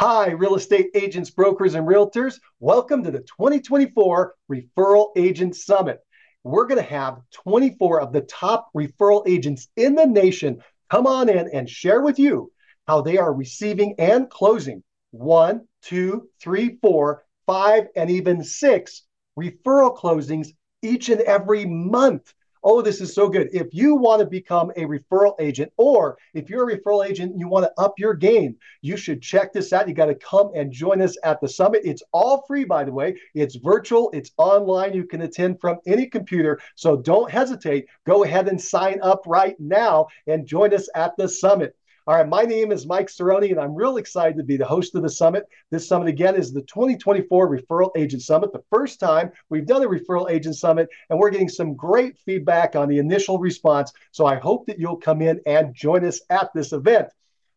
Hi, 0.00 0.30
real 0.30 0.54
estate 0.54 0.90
agents, 0.94 1.28
brokers, 1.28 1.74
and 1.74 1.84
realtors. 1.84 2.38
Welcome 2.60 3.02
to 3.02 3.10
the 3.10 3.18
2024 3.18 4.32
Referral 4.48 5.08
Agent 5.16 5.56
Summit. 5.56 5.98
We're 6.44 6.68
going 6.68 6.80
to 6.80 6.88
have 6.88 7.18
24 7.32 8.02
of 8.02 8.12
the 8.12 8.20
top 8.20 8.68
referral 8.76 9.26
agents 9.26 9.66
in 9.74 9.96
the 9.96 10.06
nation 10.06 10.62
come 10.88 11.08
on 11.08 11.28
in 11.28 11.50
and 11.52 11.68
share 11.68 12.00
with 12.00 12.20
you 12.20 12.52
how 12.86 13.00
they 13.00 13.18
are 13.18 13.34
receiving 13.34 13.96
and 13.98 14.30
closing 14.30 14.84
one, 15.10 15.66
two, 15.82 16.28
three, 16.40 16.78
four, 16.80 17.24
five, 17.48 17.88
and 17.96 18.08
even 18.08 18.44
six 18.44 19.02
referral 19.36 19.98
closings 19.98 20.50
each 20.80 21.08
and 21.08 21.22
every 21.22 21.64
month. 21.66 22.32
Oh, 22.62 22.82
this 22.82 23.00
is 23.00 23.14
so 23.14 23.28
good. 23.28 23.48
If 23.52 23.68
you 23.72 23.94
want 23.94 24.20
to 24.20 24.26
become 24.26 24.70
a 24.70 24.84
referral 24.84 25.34
agent, 25.40 25.72
or 25.76 26.18
if 26.34 26.50
you're 26.50 26.68
a 26.68 26.76
referral 26.76 27.06
agent 27.06 27.32
and 27.32 27.40
you 27.40 27.48
want 27.48 27.64
to 27.64 27.82
up 27.82 27.94
your 27.98 28.14
game, 28.14 28.56
you 28.82 28.96
should 28.96 29.22
check 29.22 29.52
this 29.52 29.72
out. 29.72 29.88
You 29.88 29.94
got 29.94 30.06
to 30.06 30.14
come 30.14 30.50
and 30.54 30.72
join 30.72 31.00
us 31.00 31.16
at 31.24 31.40
the 31.40 31.48
summit. 31.48 31.82
It's 31.84 32.02
all 32.12 32.44
free, 32.46 32.64
by 32.64 32.84
the 32.84 32.92
way. 32.92 33.16
It's 33.34 33.56
virtual, 33.56 34.10
it's 34.12 34.32
online. 34.36 34.94
You 34.94 35.04
can 35.04 35.22
attend 35.22 35.60
from 35.60 35.78
any 35.86 36.06
computer. 36.06 36.60
So 36.74 36.96
don't 36.96 37.30
hesitate. 37.30 37.86
Go 38.06 38.24
ahead 38.24 38.48
and 38.48 38.60
sign 38.60 39.00
up 39.02 39.22
right 39.26 39.58
now 39.58 40.08
and 40.26 40.46
join 40.46 40.74
us 40.74 40.88
at 40.94 41.16
the 41.16 41.28
summit. 41.28 41.74
All 42.08 42.14
right, 42.14 42.26
my 42.26 42.44
name 42.44 42.72
is 42.72 42.86
Mike 42.86 43.08
Cerrone, 43.08 43.50
and 43.50 43.60
I'm 43.60 43.74
real 43.74 43.98
excited 43.98 44.38
to 44.38 44.42
be 44.42 44.56
the 44.56 44.64
host 44.64 44.94
of 44.94 45.02
the 45.02 45.10
summit. 45.10 45.46
This 45.70 45.86
summit, 45.86 46.08
again, 46.08 46.36
is 46.36 46.54
the 46.54 46.62
2024 46.62 47.50
Referral 47.50 47.90
Agent 47.98 48.22
Summit, 48.22 48.50
the 48.50 48.64
first 48.70 48.98
time 48.98 49.30
we've 49.50 49.66
done 49.66 49.84
a 49.84 49.86
Referral 49.86 50.30
Agent 50.30 50.56
Summit, 50.56 50.88
and 51.10 51.18
we're 51.18 51.28
getting 51.28 51.50
some 51.50 51.74
great 51.74 52.16
feedback 52.24 52.76
on 52.76 52.88
the 52.88 52.96
initial 52.96 53.38
response. 53.38 53.92
So 54.10 54.24
I 54.24 54.36
hope 54.36 54.64
that 54.68 54.78
you'll 54.78 54.96
come 54.96 55.20
in 55.20 55.38
and 55.44 55.74
join 55.74 56.02
us 56.02 56.22
at 56.30 56.48
this 56.54 56.72
event. 56.72 57.08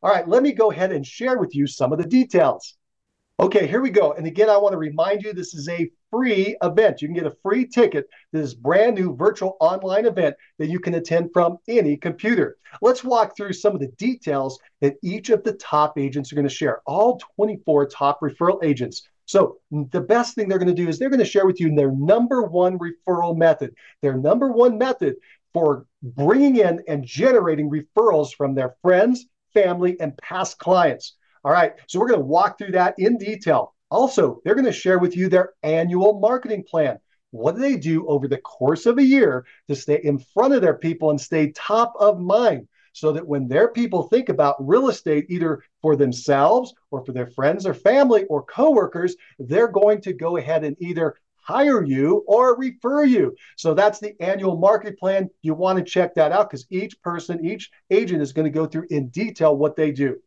All 0.04 0.12
right, 0.12 0.28
let 0.28 0.44
me 0.44 0.52
go 0.52 0.70
ahead 0.70 0.92
and 0.92 1.08
share 1.08 1.38
with 1.38 1.56
you 1.56 1.66
some 1.66 1.94
of 1.94 1.98
the 1.98 2.06
details. 2.06 2.76
Okay, 3.40 3.68
here 3.68 3.80
we 3.80 3.90
go. 3.90 4.12
And 4.12 4.28
again, 4.28 4.50
I 4.50 4.58
want 4.58 4.74
to 4.74 4.78
remind 4.78 5.24
you 5.24 5.32
this 5.32 5.54
is 5.54 5.70
a 5.70 5.90
free 6.12 6.56
event. 6.62 7.02
You 7.02 7.08
can 7.08 7.16
get 7.16 7.26
a 7.26 7.36
free 7.42 7.66
ticket 7.66 8.10
to 8.34 8.42
this 8.42 8.54
brand 8.54 8.96
new 8.96 9.16
virtual 9.16 9.58
online 9.60 10.06
event 10.06 10.36
that 10.60 10.70
you 10.70 10.80
can 10.80 10.96
attend 10.96 11.32
from 11.34 11.58
any 11.68 11.98
computer. 11.98 12.58
Let's 12.82 13.04
walk 13.04 13.36
through 13.36 13.54
some 13.54 13.74
of 13.74 13.80
the 13.80 13.92
details 13.98 14.60
that 14.82 14.98
each 15.02 15.30
of 15.30 15.44
the 15.44 15.54
top 15.54 15.98
agents 15.98 16.32
are 16.32 16.36
going 16.36 16.48
to 16.48 16.54
share, 16.54 16.82
all 16.86 17.20
24 17.36 17.88
top 17.88 18.20
referral 18.22 18.64
agents. 18.64 19.08
So, 19.26 19.60
the 19.72 20.02
best 20.02 20.36
thing 20.36 20.50
they're 20.50 20.58
going 20.58 20.68
to 20.68 20.74
do 20.74 20.90
is 20.90 21.00
they're 21.00 21.10
going 21.10 21.20
to 21.20 21.26
share 21.26 21.46
with 21.46 21.62
you 21.62 21.74
their 21.74 21.92
number 21.92 22.44
one 22.44 22.78
referral 22.78 23.38
method, 23.38 23.74
their 24.02 24.18
number 24.18 24.52
one 24.52 24.78
method 24.78 25.16
for 25.54 25.86
bringing 26.04 26.58
in 26.58 26.84
and 26.88 27.06
generating 27.06 27.70
referrals 27.70 28.34
from 28.36 28.56
their 28.56 28.76
friends, 28.82 29.26
family, 29.54 29.98
and 30.00 30.18
past 30.18 30.58
clients. 30.58 31.16
All 31.44 31.52
right, 31.52 31.74
so 31.88 32.00
we're 32.00 32.08
going 32.08 32.20
to 32.20 32.26
walk 32.26 32.58
through 32.58 32.72
that 32.74 32.96
in 32.98 33.18
detail. 33.18 33.74
Also, 33.92 34.42
they're 34.44 34.56
going 34.56 34.66
to 34.66 34.72
share 34.72 35.00
with 35.00 35.16
you 35.16 35.30
their 35.30 35.54
annual 35.64 36.20
marketing 36.20 36.64
plan. 36.64 36.98
What 37.32 37.56
do 37.56 37.62
they 37.62 37.78
do 37.78 38.08
over 38.08 38.28
the 38.28 38.38
course 38.38 38.86
of 38.86 38.98
a 38.98 39.04
year 39.04 39.46
to 39.68 39.76
stay 39.76 40.02
in 40.04 40.18
front 40.18 40.54
of 40.54 40.62
their 40.62 40.78
people 40.78 41.10
and 41.10 41.20
stay 41.20 41.52
top 41.52 41.94
of 42.00 42.20
mind 42.20 42.68
so 42.94 43.12
that 43.14 43.28
when 43.28 43.48
their 43.48 43.70
people 43.70 44.04
think 44.04 44.30
about 44.30 44.66
real 44.66 44.90
estate, 44.90 45.26
either 45.30 45.64
for 45.82 45.96
themselves 45.96 46.74
or 46.90 47.06
for 47.06 47.12
their 47.12 47.28
friends 47.28 47.66
or 47.66 47.74
family 47.74 48.26
or 48.26 48.44
coworkers, 48.44 49.16
they're 49.40 49.68
going 49.68 50.02
to 50.02 50.14
go 50.14 50.38
ahead 50.38 50.64
and 50.64 50.76
either 50.80 51.16
hire 51.36 51.84
you 51.84 52.24
or 52.28 52.58
refer 52.58 53.04
you. 53.04 53.36
So 53.58 53.74
that's 53.74 54.00
the 54.00 54.14
annual 54.22 54.58
market 54.58 55.00
plan. 55.00 55.30
You 55.42 55.54
want 55.54 55.80
to 55.80 55.86
check 55.86 56.16
that 56.16 56.32
out 56.32 56.50
because 56.50 56.66
each 56.70 57.02
person, 57.02 57.46
each 57.46 57.70
agent 57.90 58.22
is 58.22 58.34
going 58.34 58.46
to 58.46 58.58
go 58.58 58.66
through 58.66 58.88
in 58.90 59.10
detail 59.10 59.56
what 59.56 59.76
they 59.76 59.92
do. 59.92 60.18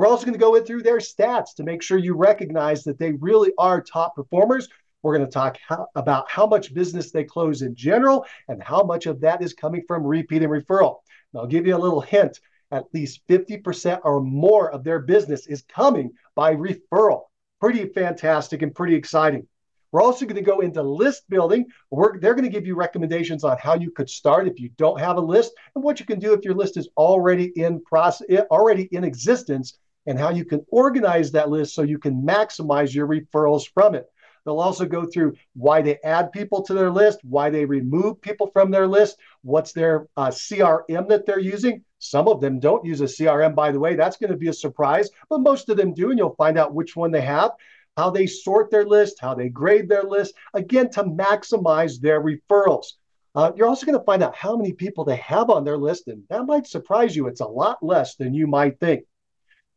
We're 0.00 0.06
also 0.06 0.24
going 0.24 0.32
to 0.32 0.38
go 0.38 0.54
in 0.54 0.64
through 0.64 0.82
their 0.82 0.96
stats 0.96 1.54
to 1.56 1.62
make 1.62 1.82
sure 1.82 1.98
you 1.98 2.14
recognize 2.14 2.84
that 2.84 2.98
they 2.98 3.12
really 3.12 3.52
are 3.58 3.82
top 3.82 4.16
performers. 4.16 4.66
We're 5.02 5.14
going 5.14 5.28
to 5.28 5.30
talk 5.30 5.58
how, 5.68 5.88
about 5.94 6.24
how 6.26 6.46
much 6.46 6.72
business 6.72 7.10
they 7.10 7.22
close 7.22 7.60
in 7.60 7.74
general 7.74 8.24
and 8.48 8.62
how 8.62 8.82
much 8.82 9.04
of 9.04 9.20
that 9.20 9.42
is 9.42 9.52
coming 9.52 9.82
from 9.86 10.02
repeat 10.02 10.40
and 10.40 10.50
referral. 10.50 11.00
And 11.34 11.40
I'll 11.40 11.46
give 11.46 11.66
you 11.66 11.76
a 11.76 11.84
little 11.84 12.00
hint 12.00 12.40
at 12.70 12.84
least 12.94 13.20
50% 13.28 14.00
or 14.02 14.22
more 14.22 14.70
of 14.70 14.84
their 14.84 15.00
business 15.00 15.46
is 15.46 15.64
coming 15.68 16.12
by 16.34 16.54
referral. 16.54 17.24
Pretty 17.60 17.84
fantastic 17.84 18.62
and 18.62 18.74
pretty 18.74 18.94
exciting. 18.94 19.46
We're 19.92 20.00
also 20.02 20.24
going 20.24 20.36
to 20.36 20.50
go 20.50 20.60
into 20.60 20.82
list 20.82 21.28
building. 21.28 21.66
We're, 21.90 22.18
they're 22.18 22.34
going 22.34 22.50
to 22.50 22.50
give 22.50 22.66
you 22.66 22.74
recommendations 22.74 23.44
on 23.44 23.58
how 23.58 23.74
you 23.74 23.90
could 23.90 24.08
start 24.08 24.48
if 24.48 24.60
you 24.60 24.70
don't 24.78 24.98
have 24.98 25.18
a 25.18 25.20
list 25.20 25.52
and 25.74 25.84
what 25.84 26.00
you 26.00 26.06
can 26.06 26.18
do 26.18 26.32
if 26.32 26.42
your 26.42 26.54
list 26.54 26.78
is 26.78 26.88
already 26.96 27.52
in 27.56 27.82
process, 27.82 28.46
already 28.50 28.84
in 28.92 29.04
existence 29.04 29.76
and 30.06 30.18
how 30.18 30.30
you 30.30 30.44
can 30.44 30.64
organize 30.70 31.32
that 31.32 31.50
list 31.50 31.74
so 31.74 31.82
you 31.82 31.98
can 31.98 32.22
maximize 32.22 32.94
your 32.94 33.06
referrals 33.06 33.68
from 33.72 33.94
it. 33.94 34.06
They'll 34.44 34.60
also 34.60 34.86
go 34.86 35.04
through 35.04 35.34
why 35.54 35.82
they 35.82 35.98
add 36.02 36.32
people 36.32 36.62
to 36.62 36.74
their 36.74 36.90
list, 36.90 37.20
why 37.22 37.50
they 37.50 37.64
remove 37.64 38.20
people 38.20 38.50
from 38.52 38.70
their 38.70 38.86
list, 38.86 39.18
what's 39.42 39.72
their 39.72 40.08
uh, 40.16 40.28
CRM 40.28 41.08
that 41.08 41.26
they're 41.26 41.38
using. 41.38 41.84
Some 41.98 42.28
of 42.28 42.40
them 42.40 42.58
don't 42.58 42.84
use 42.84 43.02
a 43.02 43.04
CRM, 43.04 43.54
by 43.54 43.70
the 43.70 43.80
way. 43.80 43.94
That's 43.94 44.16
going 44.16 44.30
to 44.30 44.36
be 44.36 44.48
a 44.48 44.54
surprise, 44.54 45.10
but 45.28 45.40
most 45.40 45.68
of 45.68 45.76
them 45.76 45.92
do, 45.92 46.10
and 46.10 46.18
you'll 46.18 46.34
find 46.36 46.58
out 46.58 46.74
which 46.74 46.96
one 46.96 47.10
they 47.10 47.20
have, 47.20 47.50
how 47.96 48.08
they 48.08 48.26
sort 48.26 48.70
their 48.70 48.86
list, 48.86 49.18
how 49.20 49.34
they 49.34 49.50
grade 49.50 49.88
their 49.88 50.04
list, 50.04 50.34
again, 50.54 50.90
to 50.92 51.04
maximize 51.04 52.00
their 52.00 52.22
referrals. 52.22 52.92
Uh, 53.34 53.52
you're 53.54 53.68
also 53.68 53.86
going 53.86 53.98
to 53.98 54.04
find 54.04 54.22
out 54.22 54.34
how 54.34 54.56
many 54.56 54.72
people 54.72 55.04
they 55.04 55.16
have 55.16 55.50
on 55.50 55.64
their 55.64 55.78
list, 55.78 56.08
and 56.08 56.22
that 56.30 56.46
might 56.46 56.66
surprise 56.66 57.14
you. 57.14 57.28
It's 57.28 57.40
a 57.40 57.46
lot 57.46 57.82
less 57.82 58.16
than 58.16 58.34
you 58.34 58.46
might 58.46 58.80
think. 58.80 59.04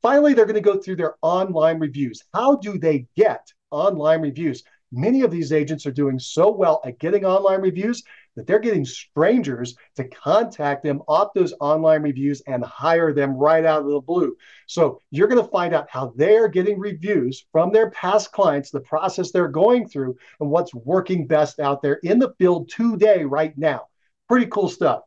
Finally, 0.03 0.34
they're 0.34 0.46
going 0.46 0.53
to 0.53 0.62
go 0.62 0.78
through 0.78 0.97
their 0.97 1.16
online 1.22 1.80
reviews. 1.80 2.22
How 2.34 2.58
do 2.58 2.78
they 2.78 3.08
get 3.16 3.47
online 3.72 4.22
reviews? 4.22 4.62
Many 4.91 5.22
of 5.22 5.31
these 5.31 5.53
agents 5.53 5.86
are 5.86 5.91
doing 5.91 6.19
so 6.19 6.52
well 6.52 6.81
at 6.86 7.00
getting 7.00 7.25
online 7.25 7.62
reviews 7.62 8.03
that 8.36 8.46
they're 8.46 8.59
getting 8.59 8.84
strangers 8.84 9.78
to 9.96 10.03
contact 10.09 10.84
them 10.84 11.02
off 11.08 11.34
those 11.34 11.53
online 11.62 12.02
reviews 12.02 12.41
and 12.47 12.66
hire 12.66 13.14
them 13.14 13.38
right 13.38 13.64
out 13.64 13.86
of 13.86 13.91
the 13.91 14.02
blue. 14.02 14.36
So 14.68 15.00
you're 15.09 15.30
going 15.30 15.41
to 15.41 15.50
find 15.50 15.74
out 15.74 15.90
how 15.90 16.14
they're 16.18 16.50
getting 16.50 16.80
reviews 16.80 17.46
from 17.53 17.72
their 17.72 17.90
past 17.91 18.34
clients, 18.34 18.72
the 18.72 18.81
process 18.81 19.31
they're 19.31 19.47
going 19.47 19.88
through, 19.88 20.18
and 20.41 20.50
what's 20.50 20.75
working 20.75 21.28
best 21.28 21.62
out 21.62 21.81
there 21.81 22.00
in 22.03 22.20
the 22.20 22.34
field 22.38 22.70
today, 22.70 23.24
right 23.24 23.58
now. 23.58 23.84
Pretty 24.28 24.47
cool 24.47 24.68
stuff. 24.68 25.03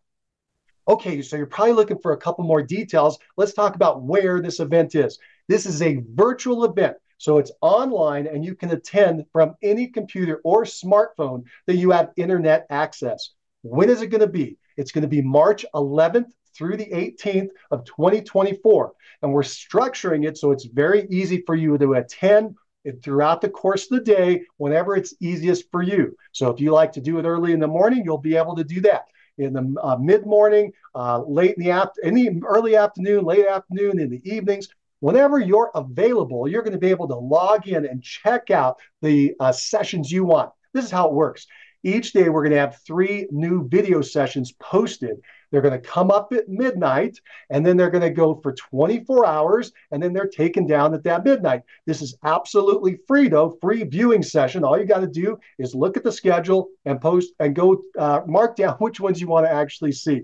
Okay, 0.89 1.21
so 1.21 1.37
you're 1.37 1.47
probably 1.47 1.73
looking 1.73 1.99
for 1.99 2.13
a 2.13 2.17
couple 2.17 2.45
more 2.45 2.63
details. 2.63 3.19
Let's 3.37 3.55
talk 3.55 3.75
about 3.75 4.03
where 4.03 4.41
this 4.41 4.61
event 4.61 4.95
is. 4.95 5.19
This 5.49 5.67
is 5.67 5.83
a 5.83 6.03
virtual 6.15 6.65
event. 6.65 6.97
So 7.19 7.39
it's 7.39 7.51
online 7.61 8.29
and 8.29 8.45
you 8.45 8.55
can 8.55 8.71
attend 8.71 9.25
from 9.33 9.57
any 9.63 9.89
computer 9.89 10.41
or 10.45 10.65
smartphone 10.65 11.45
that 11.67 11.77
you 11.77 11.91
have 11.91 12.13
internet 12.17 12.67
access. 12.71 13.31
When 13.63 13.89
is 13.89 14.01
it 14.01 14.09
going 14.09 14.21
to 14.21 14.29
be? 14.29 14.59
It's 14.77 14.93
going 14.93 15.03
to 15.03 15.09
be 15.09 15.23
March 15.23 15.65
11th 15.75 16.31
through 16.55 16.77
the 16.77 16.87
18th 16.87 17.49
of 17.73 17.85
2024. 17.85 18.93
And 19.23 19.33
we're 19.33 19.43
structuring 19.43 20.27
it 20.29 20.39
so 20.39 20.53
it's 20.53 20.67
very 20.67 21.07
easy 21.11 21.43
for 21.47 21.57
you 21.57 21.77
to 21.79 21.95
attend 21.95 22.55
throughout 23.03 23.41
the 23.41 23.49
course 23.49 23.91
of 23.91 23.99
the 23.99 24.05
day 24.05 24.43
whenever 24.59 24.95
it's 24.95 25.15
easiest 25.21 25.69
for 25.73 25.83
you. 25.83 26.17
So 26.31 26.51
if 26.51 26.61
you 26.61 26.71
like 26.71 26.93
to 26.93 27.01
do 27.01 27.19
it 27.19 27.25
early 27.25 27.53
in 27.53 27.59
the 27.59 27.67
morning, 27.67 28.05
you'll 28.05 28.19
be 28.19 28.37
able 28.37 28.55
to 28.55 28.63
do 28.63 28.81
that 28.83 29.07
in 29.39 29.53
the 29.53 29.75
uh, 29.83 29.97
mid 29.97 30.27
morning, 30.27 30.73
uh, 30.95 31.23
late 31.23 31.57
in 31.57 31.63
the 31.63 31.71
aft, 31.71 31.99
in 32.03 32.15
the 32.15 32.43
early 32.47 32.77
afternoon, 32.77 33.25
late 33.25 33.47
afternoon, 33.47 34.01
in 34.01 34.11
the 34.11 34.23
evenings. 34.25 34.69
Whenever 35.01 35.39
you're 35.39 35.71
available, 35.75 36.49
you're 36.49 36.63
going 36.63 36.73
to 36.73 36.79
be 36.79 36.91
able 36.91 37.09
to 37.09 37.15
log 37.17 37.69
in 37.69 37.85
and 37.87 38.03
check 38.03 38.51
out 38.51 38.79
the 39.03 39.35
uh, 39.41 39.53
sessions 39.53 40.11
you 40.11 40.25
want. 40.25 40.51
This 40.73 40.85
is 40.87 40.91
how 40.91 41.09
it 41.09 41.15
works. 41.15 41.47
Each 41.83 42.13
day, 42.13 42.29
we're 42.29 42.43
going 42.43 42.55
to 42.55 42.59
have 42.61 42.81
three 42.87 43.29
new 43.31 43.69
video 43.69 44.01
sessions 44.01 44.53
posted. 44.53 45.19
They're 45.51 45.63
going 45.63 45.81
to 45.81 45.89
come 45.89 46.11
up 46.11 46.33
at 46.33 46.49
midnight 46.49 47.19
and 47.51 47.65
then 47.65 47.77
they're 47.77 47.91
going 47.91 48.03
to 48.03 48.11
go 48.11 48.35
for 48.43 48.53
24 48.53 49.27
hours 49.27 49.73
and 49.91 50.03
then 50.03 50.13
they're 50.13 50.29
taken 50.29 50.67
down 50.67 50.95
at 50.95 51.05
that 51.05 51.25
midnight. 51.25 51.63
This 51.87 52.03
is 52.03 52.17
absolutely 52.25 52.99
free, 53.07 53.29
though, 53.29 53.57
free 53.61 53.85
viewing 53.85 54.23
session. 54.23 54.65
All 54.65 54.79
you 54.79 54.85
got 54.85 55.01
to 55.01 55.07
do 55.07 55.39
is 55.59 55.75
look 55.75 55.97
at 55.97 56.05
the 56.05 56.13
schedule 56.13 56.69
and 56.85 57.01
post 57.01 57.33
and 57.39 57.55
go 57.55 57.83
uh, 57.99 58.23
mark 58.27 58.57
down 58.57 58.75
which 58.79 59.01
ones 59.01 59.21
you 59.21 59.29
want 59.29 59.47
to 59.47 59.53
actually 59.53 59.93
see. 59.93 60.23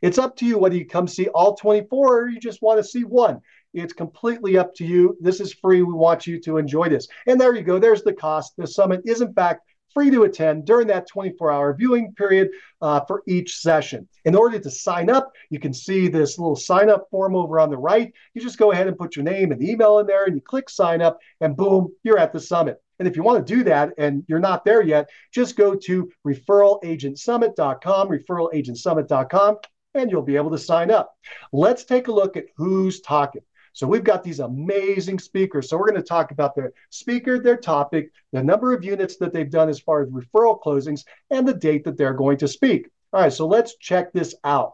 It's 0.00 0.18
up 0.18 0.36
to 0.36 0.46
you 0.46 0.58
whether 0.58 0.76
you 0.76 0.86
come 0.86 1.08
see 1.08 1.28
all 1.28 1.56
24 1.56 2.20
or 2.20 2.28
you 2.28 2.38
just 2.38 2.62
want 2.62 2.78
to 2.78 2.84
see 2.84 3.02
one. 3.02 3.40
It's 3.74 3.92
completely 3.92 4.56
up 4.56 4.74
to 4.76 4.84
you. 4.84 5.16
This 5.20 5.40
is 5.40 5.52
free. 5.52 5.82
We 5.82 5.92
want 5.92 6.26
you 6.26 6.40
to 6.40 6.56
enjoy 6.56 6.88
this. 6.88 7.06
And 7.26 7.40
there 7.40 7.54
you 7.54 7.62
go. 7.62 7.78
There's 7.78 8.02
the 8.02 8.12
cost. 8.12 8.54
The 8.56 8.66
summit 8.66 9.02
is, 9.04 9.20
in 9.20 9.32
fact, 9.34 9.62
free 9.92 10.10
to 10.10 10.24
attend 10.24 10.64
during 10.64 10.86
that 10.88 11.08
24 11.08 11.52
hour 11.52 11.74
viewing 11.74 12.12
period 12.14 12.50
uh, 12.80 13.00
for 13.00 13.22
each 13.26 13.56
session. 13.56 14.08
In 14.24 14.34
order 14.34 14.58
to 14.58 14.70
sign 14.70 15.10
up, 15.10 15.32
you 15.50 15.58
can 15.58 15.72
see 15.72 16.08
this 16.08 16.38
little 16.38 16.56
sign 16.56 16.90
up 16.90 17.06
form 17.10 17.34
over 17.34 17.58
on 17.60 17.70
the 17.70 17.78
right. 17.78 18.12
You 18.34 18.42
just 18.42 18.58
go 18.58 18.72
ahead 18.72 18.86
and 18.86 18.98
put 18.98 19.16
your 19.16 19.24
name 19.24 19.52
and 19.52 19.62
email 19.62 19.98
in 19.98 20.06
there 20.06 20.24
and 20.24 20.34
you 20.34 20.40
click 20.40 20.70
sign 20.70 21.02
up, 21.02 21.18
and 21.40 21.56
boom, 21.56 21.92
you're 22.02 22.18
at 22.18 22.32
the 22.32 22.40
summit. 22.40 22.82
And 22.98 23.06
if 23.06 23.16
you 23.16 23.22
want 23.22 23.46
to 23.46 23.54
do 23.54 23.64
that 23.64 23.92
and 23.96 24.24
you're 24.28 24.40
not 24.40 24.64
there 24.64 24.82
yet, 24.82 25.08
just 25.32 25.56
go 25.56 25.74
to 25.74 26.10
referralagentsummit.com, 26.26 28.08
referralagentsummit.com, 28.08 29.56
and 29.94 30.10
you'll 30.10 30.22
be 30.22 30.36
able 30.36 30.50
to 30.50 30.58
sign 30.58 30.90
up. 30.90 31.14
Let's 31.52 31.84
take 31.84 32.08
a 32.08 32.12
look 32.12 32.36
at 32.36 32.46
who's 32.56 33.00
talking. 33.00 33.42
So 33.72 33.86
we've 33.86 34.04
got 34.04 34.22
these 34.22 34.40
amazing 34.40 35.18
speakers. 35.18 35.68
So 35.68 35.76
we're 35.76 35.88
going 35.88 36.02
to 36.02 36.08
talk 36.08 36.30
about 36.30 36.54
their 36.54 36.72
speaker, 36.90 37.38
their 37.38 37.56
topic, 37.56 38.10
the 38.32 38.42
number 38.42 38.72
of 38.72 38.84
units 38.84 39.16
that 39.18 39.32
they've 39.32 39.50
done 39.50 39.68
as 39.68 39.80
far 39.80 40.02
as 40.02 40.08
referral 40.08 40.60
closings, 40.60 41.04
and 41.30 41.46
the 41.46 41.54
date 41.54 41.84
that 41.84 41.96
they're 41.96 42.14
going 42.14 42.38
to 42.38 42.48
speak. 42.48 42.88
All 43.12 43.22
right, 43.22 43.32
so 43.32 43.46
let's 43.46 43.76
check 43.78 44.12
this 44.12 44.34
out. 44.44 44.72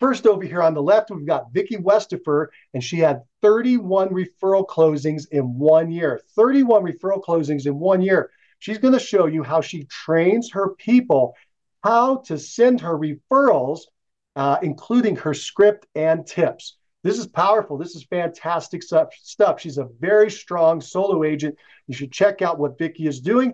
First, 0.00 0.26
over 0.26 0.44
here 0.44 0.62
on 0.62 0.74
the 0.74 0.82
left, 0.82 1.10
we've 1.10 1.26
got 1.26 1.52
Vicki 1.52 1.76
Westifer, 1.76 2.48
and 2.74 2.82
she 2.82 2.98
had 2.98 3.22
31 3.42 4.08
referral 4.10 4.66
closings 4.66 5.26
in 5.30 5.58
one 5.58 5.90
year. 5.90 6.20
31 6.36 6.82
referral 6.82 7.22
closings 7.22 7.66
in 7.66 7.78
one 7.78 8.02
year. 8.02 8.30
She's 8.58 8.78
going 8.78 8.94
to 8.94 9.00
show 9.00 9.26
you 9.26 9.42
how 9.42 9.60
she 9.60 9.84
trains 9.84 10.50
her 10.52 10.70
people 10.74 11.34
how 11.84 12.16
to 12.16 12.38
send 12.38 12.80
her 12.80 12.98
referrals, 12.98 13.80
uh, 14.36 14.56
including 14.62 15.16
her 15.16 15.34
script 15.34 15.86
and 15.94 16.26
tips. 16.26 16.78
This 17.04 17.18
is 17.18 17.26
powerful. 17.26 17.76
This 17.76 17.94
is 17.94 18.04
fantastic 18.04 18.82
stuff. 18.82 19.60
She's 19.60 19.78
a 19.78 19.90
very 20.00 20.30
strong 20.30 20.80
solo 20.80 21.22
agent. 21.22 21.56
You 21.86 21.94
should 21.94 22.10
check 22.10 22.42
out 22.42 22.58
what 22.58 22.78
Vicki 22.78 23.06
is 23.06 23.20
doing. 23.20 23.52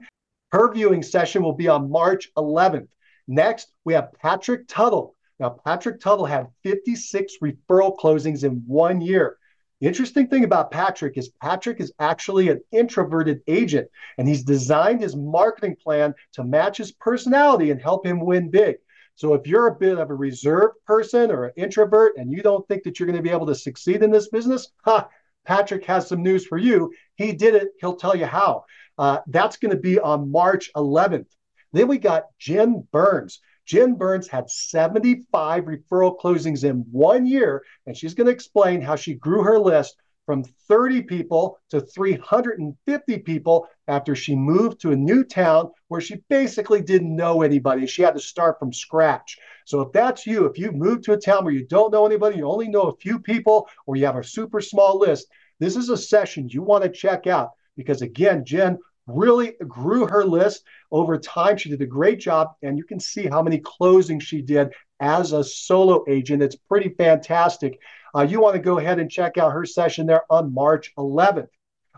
Her 0.53 0.73
viewing 0.73 1.03
session 1.03 1.43
will 1.43 1.53
be 1.53 1.69
on 1.69 1.91
March 1.91 2.31
11th. 2.37 2.89
Next, 3.27 3.73
we 3.85 3.93
have 3.95 4.13
Patrick 4.23 4.69
Tuttle. 4.69 5.17
Now, 5.41 5.51
Patrick 5.51 6.01
Tuttle 6.01 6.27
had 6.27 6.47
56 6.63 7.35
referral 7.43 7.97
closings 7.99 8.45
in 8.45 8.63
one 8.67 9.01
year. 9.01 9.37
The 9.81 9.87
interesting 9.89 10.29
thing 10.29 10.45
about 10.45 10.71
Patrick 10.71 11.17
is 11.17 11.31
Patrick 11.41 11.81
is 11.81 11.93
actually 11.99 12.51
an 12.51 12.61
introverted 12.71 13.41
agent, 13.49 13.89
and 14.19 14.29
he's 14.29 14.45
designed 14.45 15.01
his 15.01 15.17
marketing 15.17 15.77
plan 15.83 16.15
to 16.35 16.45
match 16.45 16.77
his 16.77 16.93
personality 16.93 17.71
and 17.71 17.81
help 17.81 18.07
him 18.07 18.21
win 18.21 18.51
big. 18.51 18.77
So 19.15 19.35
if 19.35 19.47
you're 19.47 19.67
a 19.67 19.75
bit 19.75 19.99
of 19.99 20.11
a 20.11 20.15
reserved 20.15 20.77
person 20.87 21.31
or 21.31 21.47
an 21.47 21.53
introvert 21.57 22.17
and 22.17 22.33
you 22.33 22.43
don't 22.43 22.67
think 22.69 22.85
that 22.85 22.99
you're 22.99 23.07
going 23.07 23.17
to 23.17 23.23
be 23.23 23.31
able 23.31 23.47
to 23.47 23.55
succeed 23.55 24.03
in 24.03 24.11
this 24.11 24.29
business, 24.29 24.73
ha, 24.85 25.09
Patrick 25.45 25.85
has 25.87 26.09
some 26.09 26.23
news 26.23 26.47
for 26.47 26.59
you. 26.59 26.93
He 27.17 27.33
did 27.33 27.55
it. 27.55 27.69
He'll 27.81 27.97
tell 27.97 28.17
you 28.17 28.27
how. 28.27 28.65
Uh, 28.99 29.21
that's 29.27 29.57
going 29.57 29.71
to 29.71 29.81
be 29.81 29.99
on 29.99 30.31
March 30.31 30.71
11th. 30.77 31.29
Then 31.73 31.89
we 31.89 31.99
got 31.99 32.25
Jen 32.39 32.87
Burns. 32.93 33.41
Jen 33.65 33.95
Burns 33.95 34.27
had 34.27 34.51
75 34.51 35.65
referral 35.65 36.19
closings 36.19 36.65
in 36.65 36.85
one 36.91 37.27
year, 37.27 37.63
and 37.87 37.97
she's 37.97 38.15
going 38.15 38.27
to 38.27 38.33
explain 38.33 38.81
how 38.81 38.97
she 38.97 39.15
grew 39.15 39.43
her 39.43 39.59
list 39.59 39.97
from 40.31 40.45
30 40.45 41.03
people 41.03 41.59
to 41.71 41.81
350 41.81 43.19
people 43.19 43.67
after 43.89 44.15
she 44.15 44.37
moved 44.37 44.81
to 44.81 44.93
a 44.93 44.97
new 44.97 45.25
town 45.25 45.69
where 45.89 46.01
she 46.01 46.23
basically 46.29 46.81
didn't 46.81 47.17
know 47.17 47.43
anybody. 47.43 47.85
She 47.85 48.03
had 48.03 48.15
to 48.15 48.21
start 48.21 48.57
from 48.61 48.73
scratch. 48.73 49.37
So, 49.67 49.81
if 49.81 49.91
that's 49.91 50.29
you, 50.29 50.45
if 50.45 50.57
you've 50.57 50.77
moved 50.77 51.03
to 51.07 51.15
a 51.15 51.21
town 51.21 51.45
where 51.45 51.53
you 51.53 51.67
don't 51.67 51.93
know 51.93 52.07
anybody, 52.07 52.37
you 52.37 52.49
only 52.49 52.69
know 52.69 52.83
a 52.83 52.97
few 52.99 53.19
people, 53.19 53.69
or 53.87 53.97
you 53.97 54.07
have 54.07 54.15
a 54.15 54.23
super 54.23 54.61
small 54.61 55.01
list, 55.01 55.27
this 55.59 55.75
is 55.75 55.89
a 55.89 55.97
session 55.97 56.49
you 56.49 56.63
want 56.63 56.85
to 56.85 56.91
check 56.91 57.27
out 57.27 57.51
because, 57.77 58.01
again, 58.01 58.45
Jen 58.45 58.79
really 59.09 59.55
grew 59.67 60.07
her 60.07 60.25
list 60.25 60.63
over 60.93 61.19
time. 61.19 61.57
She 61.57 61.71
did 61.71 61.83
a 61.83 61.87
great 61.87 62.21
job, 62.21 62.51
and 62.63 62.79
you 62.79 62.85
can 62.85 63.01
see 63.01 63.27
how 63.27 63.43
many 63.43 63.59
closings 63.59 64.23
she 64.23 64.43
did 64.43 64.73
as 65.01 65.33
a 65.33 65.43
solo 65.43 66.05
agent. 66.09 66.41
It's 66.41 66.55
pretty 66.55 66.91
fantastic. 66.91 67.81
Uh, 68.15 68.23
you 68.23 68.41
want 68.41 68.55
to 68.55 68.61
go 68.61 68.79
ahead 68.79 68.99
and 68.99 69.11
check 69.11 69.39
out 69.39 69.53
her 69.53 69.65
session 69.65 70.07
there 70.07 70.23
on 70.31 70.55
March 70.55 70.93
11th. 70.97 71.49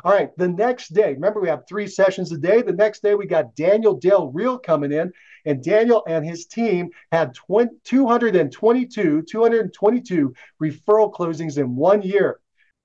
All 0.04 0.12
right, 0.12 0.36
the 0.36 0.48
next 0.48 0.94
day, 0.94 1.12
remember 1.12 1.40
we 1.40 1.48
have 1.48 1.66
three 1.68 1.86
sessions 1.86 2.32
a 2.32 2.38
day. 2.38 2.62
The 2.62 2.72
next 2.72 3.02
day, 3.02 3.14
we 3.14 3.26
got 3.26 3.54
Daniel 3.54 3.94
Dale 3.94 4.28
Real 4.28 4.58
coming 4.58 4.90
in, 4.90 5.12
and 5.44 5.62
Daniel 5.62 6.02
and 6.08 6.24
his 6.24 6.46
team 6.46 6.90
had 7.12 7.34
20, 7.34 7.70
222, 7.84 9.22
222 9.22 10.34
referral 10.60 11.12
closings 11.12 11.58
in 11.58 11.76
one 11.76 12.02
year. 12.02 12.40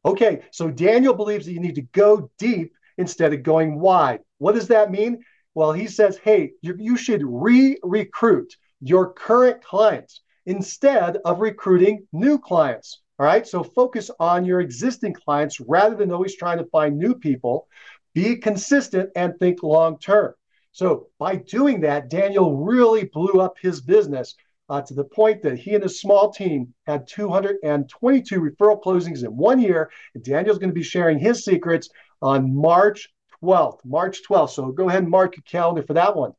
Okay, 0.06 0.42
so 0.52 0.70
Daniel 0.70 1.14
believes 1.14 1.46
that 1.46 1.54
you 1.54 1.60
need 1.60 1.76
to 1.76 1.82
go 1.82 2.30
deep 2.38 2.74
instead 2.98 3.34
of 3.34 3.44
going 3.44 3.80
wide. 3.80 4.20
What 4.38 4.54
does 4.54 4.68
that 4.68 4.92
mean? 4.92 5.24
Well, 5.56 5.74
he 5.74 5.88
says, 5.88 6.18
hey, 6.18 6.52
you, 6.62 6.76
you 6.78 6.98
should 6.98 7.24
re 7.26 7.78
recruit 7.82 8.56
your 8.80 9.12
current 9.14 9.64
clients 9.64 10.22
instead 10.46 11.18
of 11.26 11.40
recruiting 11.40 12.06
new 12.14 12.38
clients. 12.38 13.02
All 13.20 13.26
right. 13.26 13.48
So 13.48 13.64
focus 13.64 14.12
on 14.20 14.46
your 14.46 14.62
existing 14.62 15.14
clients 15.14 15.60
rather 15.60 15.96
than 15.96 16.12
always 16.12 16.36
trying 16.36 16.60
to 16.60 16.66
find 16.66 16.98
new 16.98 17.16
people. 17.16 17.68
Be 18.14 18.36
consistent 18.36 19.10
and 19.16 19.38
think 19.40 19.64
long 19.64 19.98
term. 20.00 20.34
So 20.72 21.08
by 21.18 21.38
doing 21.38 21.82
that, 21.82 22.10
Daniel 22.10 22.56
really 22.58 23.06
blew 23.06 23.42
up 23.42 23.56
his 23.60 23.82
business 23.82 24.36
uh, 24.70 24.82
to 24.82 24.94
the 24.94 25.04
point 25.04 25.42
that 25.42 25.58
he 25.58 25.74
and 25.74 25.84
his 25.84 26.00
small 26.00 26.32
team 26.32 26.74
had 26.86 27.08
222 27.08 28.40
referral 28.40 28.82
closings 28.82 29.24
in 29.24 29.36
one 29.36 29.60
year. 29.60 29.90
And 30.14 30.24
Daniel's 30.24 30.60
going 30.60 30.70
to 30.70 30.76
be 30.76 30.84
sharing 30.84 31.18
his 31.18 31.44
secrets 31.44 31.90
on 32.22 32.56
March 32.56 33.10
12th. 33.42 33.80
March 33.86 34.20
12th. 34.30 34.52
So 34.52 34.72
go 34.72 34.90
ahead 34.90 35.04
and 35.04 35.12
mark 35.12 35.36
your 35.36 35.44
calendar 35.44 35.84
for 35.84 35.94
that 35.94 36.16
one. 36.16 36.34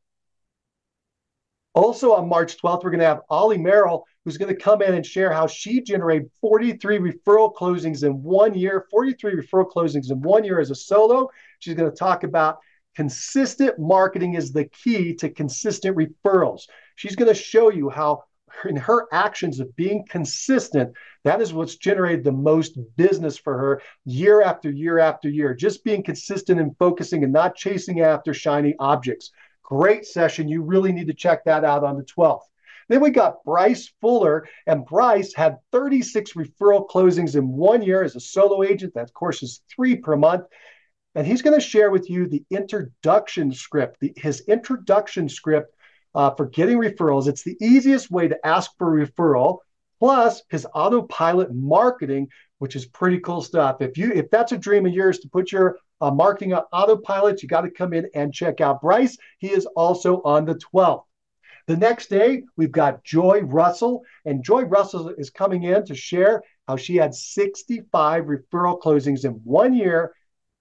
Also 1.73 2.13
on 2.13 2.29
March 2.29 2.57
12th, 2.61 2.83
we're 2.83 2.91
going 2.91 2.99
to 2.99 3.05
have 3.05 3.21
Ollie 3.29 3.57
Merrill, 3.57 4.05
who's 4.29 4.37
going 4.37 4.55
to 4.55 4.61
come 4.61 4.83
in 4.83 4.93
and 4.93 5.03
share 5.03 5.33
how 5.33 5.47
she 5.47 5.81
generated 5.81 6.29
43 6.39 6.99
referral 6.99 7.51
closings 7.51 8.03
in 8.03 8.21
one 8.21 8.53
year, 8.53 8.85
43 8.91 9.33
referral 9.33 9.67
closings 9.67 10.11
in 10.11 10.21
one 10.21 10.43
year 10.43 10.59
as 10.59 10.69
a 10.69 10.75
solo. 10.75 11.29
She's 11.57 11.73
going 11.73 11.89
to 11.89 11.97
talk 11.97 12.23
about 12.23 12.59
consistent 12.95 13.79
marketing 13.79 14.35
is 14.35 14.51
the 14.51 14.65
key 14.65 15.15
to 15.15 15.31
consistent 15.31 15.97
referrals. 15.97 16.67
She's 16.95 17.15
going 17.15 17.29
to 17.29 17.33
show 17.33 17.71
you 17.71 17.89
how 17.89 18.25
in 18.69 18.75
her 18.75 19.07
actions 19.11 19.59
of 19.59 19.75
being 19.75 20.05
consistent, 20.07 20.93
that 21.23 21.41
is 21.41 21.51
what's 21.51 21.77
generated 21.77 22.23
the 22.23 22.31
most 22.31 22.77
business 22.97 23.35
for 23.35 23.57
her 23.57 23.81
year 24.05 24.43
after 24.43 24.69
year 24.69 24.99
after 24.99 25.27
year. 25.27 25.55
Just 25.55 25.83
being 25.83 26.03
consistent 26.03 26.59
and 26.59 26.77
focusing 26.77 27.23
and 27.23 27.33
not 27.33 27.55
chasing 27.55 28.01
after 28.01 28.31
shiny 28.35 28.75
objects. 28.77 29.31
Great 29.63 30.05
session. 30.05 30.47
You 30.47 30.61
really 30.61 30.91
need 30.91 31.07
to 31.07 31.15
check 31.15 31.45
that 31.45 31.65
out 31.65 31.83
on 31.83 31.97
the 31.97 32.03
12th. 32.03 32.41
Then 32.89 33.01
we 33.01 33.11
got 33.11 33.43
Bryce 33.45 33.93
Fuller, 34.01 34.47
and 34.65 34.85
Bryce 34.85 35.33
had 35.33 35.57
36 35.71 36.33
referral 36.33 36.89
closings 36.89 37.35
in 37.35 37.47
one 37.47 37.83
year 37.83 38.03
as 38.03 38.15
a 38.15 38.19
solo 38.19 38.63
agent. 38.63 38.95
That, 38.95 39.13
course, 39.13 39.43
is 39.43 39.61
three 39.73 39.95
per 39.95 40.17
month. 40.17 40.45
And 41.15 41.25
he's 41.25 41.43
going 41.43 41.59
to 41.59 41.65
share 41.65 41.91
with 41.91 42.09
you 42.09 42.27
the 42.27 42.43
introduction 42.49 43.51
script, 43.51 43.99
the, 43.99 44.13
his 44.17 44.41
introduction 44.41 45.29
script 45.29 45.75
uh, 46.15 46.31
for 46.31 46.47
getting 46.47 46.77
referrals. 46.77 47.27
It's 47.27 47.43
the 47.43 47.57
easiest 47.61 48.09
way 48.09 48.27
to 48.27 48.45
ask 48.45 48.71
for 48.77 48.91
referral, 48.91 49.59
plus 49.99 50.41
his 50.49 50.65
autopilot 50.73 51.53
marketing, 51.53 52.29
which 52.57 52.75
is 52.75 52.85
pretty 52.85 53.19
cool 53.19 53.41
stuff. 53.41 53.81
If 53.81 53.97
you 53.97 54.11
if 54.11 54.29
that's 54.31 54.51
a 54.51 54.57
dream 54.57 54.85
of 54.85 54.93
yours 54.93 55.19
to 55.19 55.29
put 55.29 55.51
your 55.51 55.77
uh, 56.01 56.11
marketing 56.11 56.53
on 56.53 56.63
autopilot, 56.71 57.43
you 57.43 57.49
got 57.49 57.61
to 57.61 57.71
come 57.71 57.93
in 57.93 58.07
and 58.15 58.33
check 58.33 58.61
out 58.61 58.81
Bryce. 58.81 59.17
He 59.37 59.51
is 59.51 59.65
also 59.75 60.21
on 60.23 60.45
the 60.45 60.55
12th. 60.55 61.03
The 61.69 61.77
next 61.77 62.09
day, 62.09 62.45
we've 62.57 62.71
got 62.71 63.03
Joy 63.03 63.41
Russell, 63.41 64.01
and 64.25 64.43
Joy 64.43 64.63
Russell 64.63 65.09
is 65.09 65.29
coming 65.29 65.65
in 65.65 65.85
to 65.85 65.93
share 65.93 66.41
how 66.67 66.77
she 66.77 66.95
had 66.95 67.13
65 67.13 68.23
referral 68.25 68.81
closings 68.81 69.23
in 69.23 69.33
one 69.43 69.75
year 69.75 70.15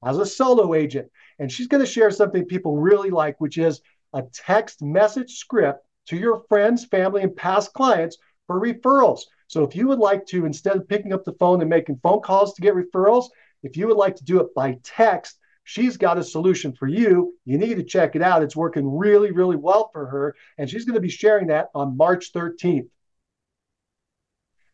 as 0.04 0.18
a 0.18 0.26
solo 0.26 0.74
agent. 0.74 1.10
And 1.38 1.50
she's 1.50 1.66
going 1.66 1.82
to 1.82 1.90
share 1.90 2.10
something 2.10 2.44
people 2.44 2.76
really 2.76 3.08
like, 3.08 3.40
which 3.40 3.56
is 3.56 3.80
a 4.12 4.22
text 4.34 4.82
message 4.82 5.36
script 5.36 5.82
to 6.08 6.16
your 6.18 6.42
friends, 6.46 6.84
family, 6.84 7.22
and 7.22 7.34
past 7.34 7.72
clients 7.72 8.18
for 8.46 8.60
referrals. 8.60 9.22
So 9.46 9.64
if 9.64 9.74
you 9.74 9.88
would 9.88 10.00
like 10.00 10.26
to, 10.26 10.44
instead 10.44 10.76
of 10.76 10.86
picking 10.90 11.14
up 11.14 11.24
the 11.24 11.32
phone 11.40 11.62
and 11.62 11.70
making 11.70 12.00
phone 12.02 12.20
calls 12.20 12.52
to 12.52 12.60
get 12.60 12.74
referrals, 12.74 13.30
if 13.62 13.78
you 13.78 13.86
would 13.86 13.96
like 13.96 14.16
to 14.16 14.24
do 14.24 14.40
it 14.40 14.54
by 14.54 14.78
text, 14.84 15.38
she's 15.68 15.98
got 15.98 16.16
a 16.16 16.25
solution 16.25 16.72
for 16.72 16.88
you. 16.88 17.34
You 17.44 17.58
need 17.58 17.75
to 17.75 17.82
check 17.82 18.16
it 18.16 18.22
out. 18.22 18.42
It's 18.42 18.56
working 18.56 18.96
really, 18.96 19.32
really 19.32 19.56
well 19.56 19.90
for 19.92 20.06
her. 20.06 20.34
And 20.56 20.68
she's 20.68 20.87
going 20.87 20.94
to 20.94 21.00
be 21.00 21.10
sharing 21.10 21.48
that 21.48 21.68
on 21.75 21.94
March 21.94 22.32
13th. 22.32 22.88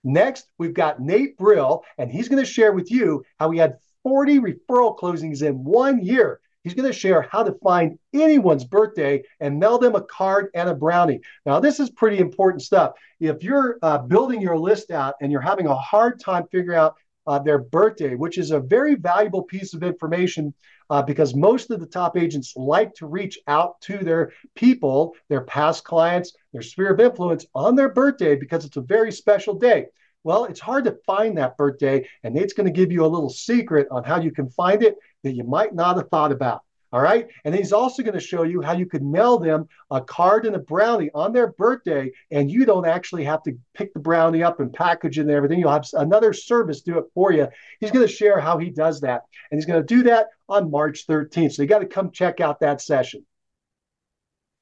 Next, 0.05 0.47
we've 0.57 0.73
got 0.73 1.01
Nate 1.01 1.37
Brill, 1.37 1.83
and 1.99 2.13
he's 2.13 2.29
going 2.29 2.43
to 2.43 2.49
share 2.49 2.73
with 2.73 2.93
you 2.93 3.25
how 3.41 3.51
he 3.51 3.59
had 3.59 3.79
40 4.05 4.39
referral 4.39 4.97
closings 4.97 5.43
in 5.43 5.65
one 5.65 6.01
year. 6.01 6.41
He's 6.63 6.75
going 6.75 6.91
to 6.91 6.97
share 6.97 7.23
how 7.23 7.43
to 7.43 7.55
find 7.55 7.99
anyone's 8.13 8.65
birthday 8.65 9.25
and 9.41 9.59
mail 9.59 9.79
them 9.79 9.97
a 9.97 10.01
card 10.03 10.49
and 10.55 10.69
a 10.69 10.75
brownie. 10.75 11.21
Now, 11.45 11.59
this 11.59 11.81
is 11.81 11.91
pretty 11.91 12.19
important 12.19 12.63
stuff. 12.63 12.93
If 13.19 13.43
you're 13.43 13.79
uh, 13.83 13.99
building 13.99 14.41
your 14.41 14.57
list 14.57 14.93
out 14.93 15.15
and 15.21 15.33
you're 15.33 15.41
having 15.41 15.67
a 15.67 15.75
hard 15.75 16.21
time 16.21 16.45
figuring 16.53 16.79
out 16.79 16.95
uh, 17.27 17.39
their 17.39 17.59
birthday, 17.59 18.15
which 18.15 18.39
is 18.39 18.51
a 18.51 18.61
very 18.61 18.95
valuable 18.95 19.43
piece 19.43 19.75
of 19.75 19.83
information 19.83 20.55
uh, 20.91 21.03
because 21.03 21.35
most 21.35 21.71
of 21.71 21.81
the 21.81 21.87
top 21.87 22.17
agents 22.17 22.55
like 22.57 22.95
to 22.95 23.07
reach 23.07 23.39
out 23.47 23.81
to 23.81 23.99
their 23.99 24.33
people, 24.55 25.15
their 25.29 25.43
past 25.43 25.85
clients, 25.85 26.35
their 26.53 26.63
sphere 26.63 26.93
of 26.93 27.01
influence 27.01 27.47
on 27.55 27.75
their 27.75 27.89
birthday 27.89 28.37
because 28.37 28.65
it's 28.65 28.77
a 28.77 28.83
very 28.83 29.11
special 29.11 29.55
day. 29.55 29.87
Well, 30.23 30.47
it's 30.47 30.61
hard 30.61 30.85
to 30.85 30.97
find 31.07 31.37
that 31.37 31.57
birthday, 31.57 32.09
and 32.23 32.35
Nate's 32.35 32.55
going 32.55 32.67
to 32.67 32.73
give 32.73 32.91
you 32.91 33.05
a 33.05 33.07
little 33.07 33.29
secret 33.29 33.89
on 33.91 34.05
how 34.05 34.21
you 34.21 34.33
can 34.33 34.49
find 34.49 34.83
it 34.83 34.97
that 35.23 35.35
you 35.35 35.45
might 35.45 35.75
not 35.75 35.97
have 35.97 36.09
thought 36.09 36.33
about. 36.33 36.63
All 36.95 37.03
right. 37.03 37.27
And 37.45 37.53
he's 37.53 37.73
also 37.73 38.05
going 38.05 38.15
to 38.15 38.21
show 38.21 38.45
you 38.45 38.63
how 38.63 38.73
you 38.73 38.87
could 38.87 39.03
mail 39.03 39.37
them 39.37 39.67
a 39.91 40.01
card 40.01 40.47
and 40.47 40.55
a 40.55 40.61
brownie 40.61 41.11
on 41.13 41.33
their 41.33 41.49
birthday, 41.49 42.13
and 42.31 42.49
you 42.49 42.65
don't 42.65 42.87
actually 42.87 43.25
have 43.25 43.43
to 43.43 43.59
pick 43.75 43.93
the 43.93 43.99
brownie 43.99 44.45
up 44.45 44.61
and 44.61 44.73
package 44.73 45.19
it 45.19 45.23
and 45.23 45.31
everything. 45.33 45.59
You'll 45.59 45.73
have 45.73 45.89
another 45.95 46.33
service 46.33 46.83
do 46.83 46.99
it 46.99 47.07
for 47.13 47.33
you. 47.33 47.49
He's 47.81 47.91
going 47.91 48.07
to 48.07 48.13
share 48.13 48.39
how 48.39 48.59
he 48.59 48.71
does 48.71 49.01
that. 49.01 49.23
And 49.51 49.59
he's 49.59 49.67
going 49.67 49.85
to 49.85 49.95
do 49.95 50.05
that 50.05 50.29
on 50.49 50.71
March 50.71 51.09
13th. 51.09 51.55
So 51.55 51.63
you 51.63 51.69
got 51.69 51.81
to 51.81 51.87
come 51.87 52.13
check 52.13 52.41
out 52.41 52.61
that 52.61 52.81
session. 52.81 53.27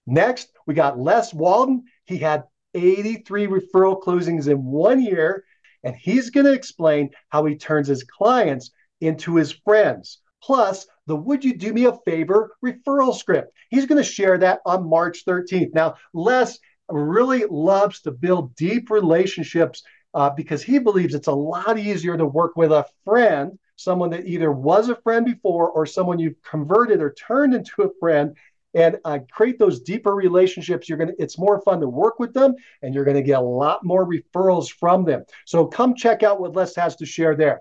Next, 0.06 0.48
we 0.66 0.72
got 0.72 0.98
Les 0.98 1.34
Walden. 1.34 1.84
He 2.06 2.16
had 2.16 2.44
83 2.72 3.46
referral 3.48 4.02
closings 4.02 4.48
in 4.48 4.64
one 4.64 5.02
year, 5.02 5.44
and 5.84 5.94
he's 5.94 6.30
going 6.30 6.46
to 6.46 6.54
explain 6.54 7.10
how 7.28 7.44
he 7.44 7.56
turns 7.56 7.88
his 7.88 8.04
clients 8.04 8.70
into 9.02 9.36
his 9.36 9.52
friends. 9.52 10.22
Plus, 10.42 10.86
the 11.06 11.16
Would 11.16 11.44
You 11.44 11.54
Do 11.54 11.72
Me 11.72 11.86
a 11.86 11.98
Favor 12.04 12.56
referral 12.64 13.14
script. 13.14 13.52
He's 13.70 13.86
going 13.86 14.02
to 14.02 14.08
share 14.08 14.38
that 14.38 14.60
on 14.64 14.88
March 14.88 15.24
13th. 15.24 15.74
Now, 15.74 15.96
Les 16.12 16.58
really 16.88 17.44
loves 17.48 18.00
to 18.02 18.10
build 18.10 18.54
deep 18.54 18.90
relationships 18.90 19.82
uh, 20.14 20.30
because 20.30 20.62
he 20.62 20.78
believes 20.78 21.14
it's 21.14 21.28
a 21.28 21.32
lot 21.32 21.78
easier 21.78 22.16
to 22.16 22.26
work 22.26 22.56
with 22.56 22.70
a 22.70 22.86
friend, 23.04 23.58
someone 23.76 24.10
that 24.10 24.26
either 24.26 24.52
was 24.52 24.88
a 24.88 24.96
friend 24.96 25.24
before 25.24 25.70
or 25.70 25.86
someone 25.86 26.18
you've 26.18 26.40
converted 26.42 27.00
or 27.00 27.12
turned 27.14 27.54
into 27.54 27.82
a 27.82 27.90
friend 27.98 28.36
and 28.74 28.98
uh, 29.04 29.18
create 29.30 29.58
those 29.58 29.80
deeper 29.80 30.14
relationships 30.14 30.88
you're 30.88 30.98
to 30.98 31.14
it's 31.18 31.38
more 31.38 31.60
fun 31.60 31.80
to 31.80 31.88
work 31.88 32.18
with 32.18 32.32
them 32.32 32.54
and 32.80 32.94
you're 32.94 33.04
going 33.04 33.16
to 33.16 33.22
get 33.22 33.38
a 33.38 33.40
lot 33.40 33.84
more 33.84 34.06
referrals 34.06 34.70
from 34.70 35.04
them 35.04 35.24
so 35.44 35.66
come 35.66 35.94
check 35.94 36.22
out 36.22 36.40
what 36.40 36.56
les 36.56 36.74
has 36.74 36.96
to 36.96 37.04
share 37.04 37.36
there 37.36 37.60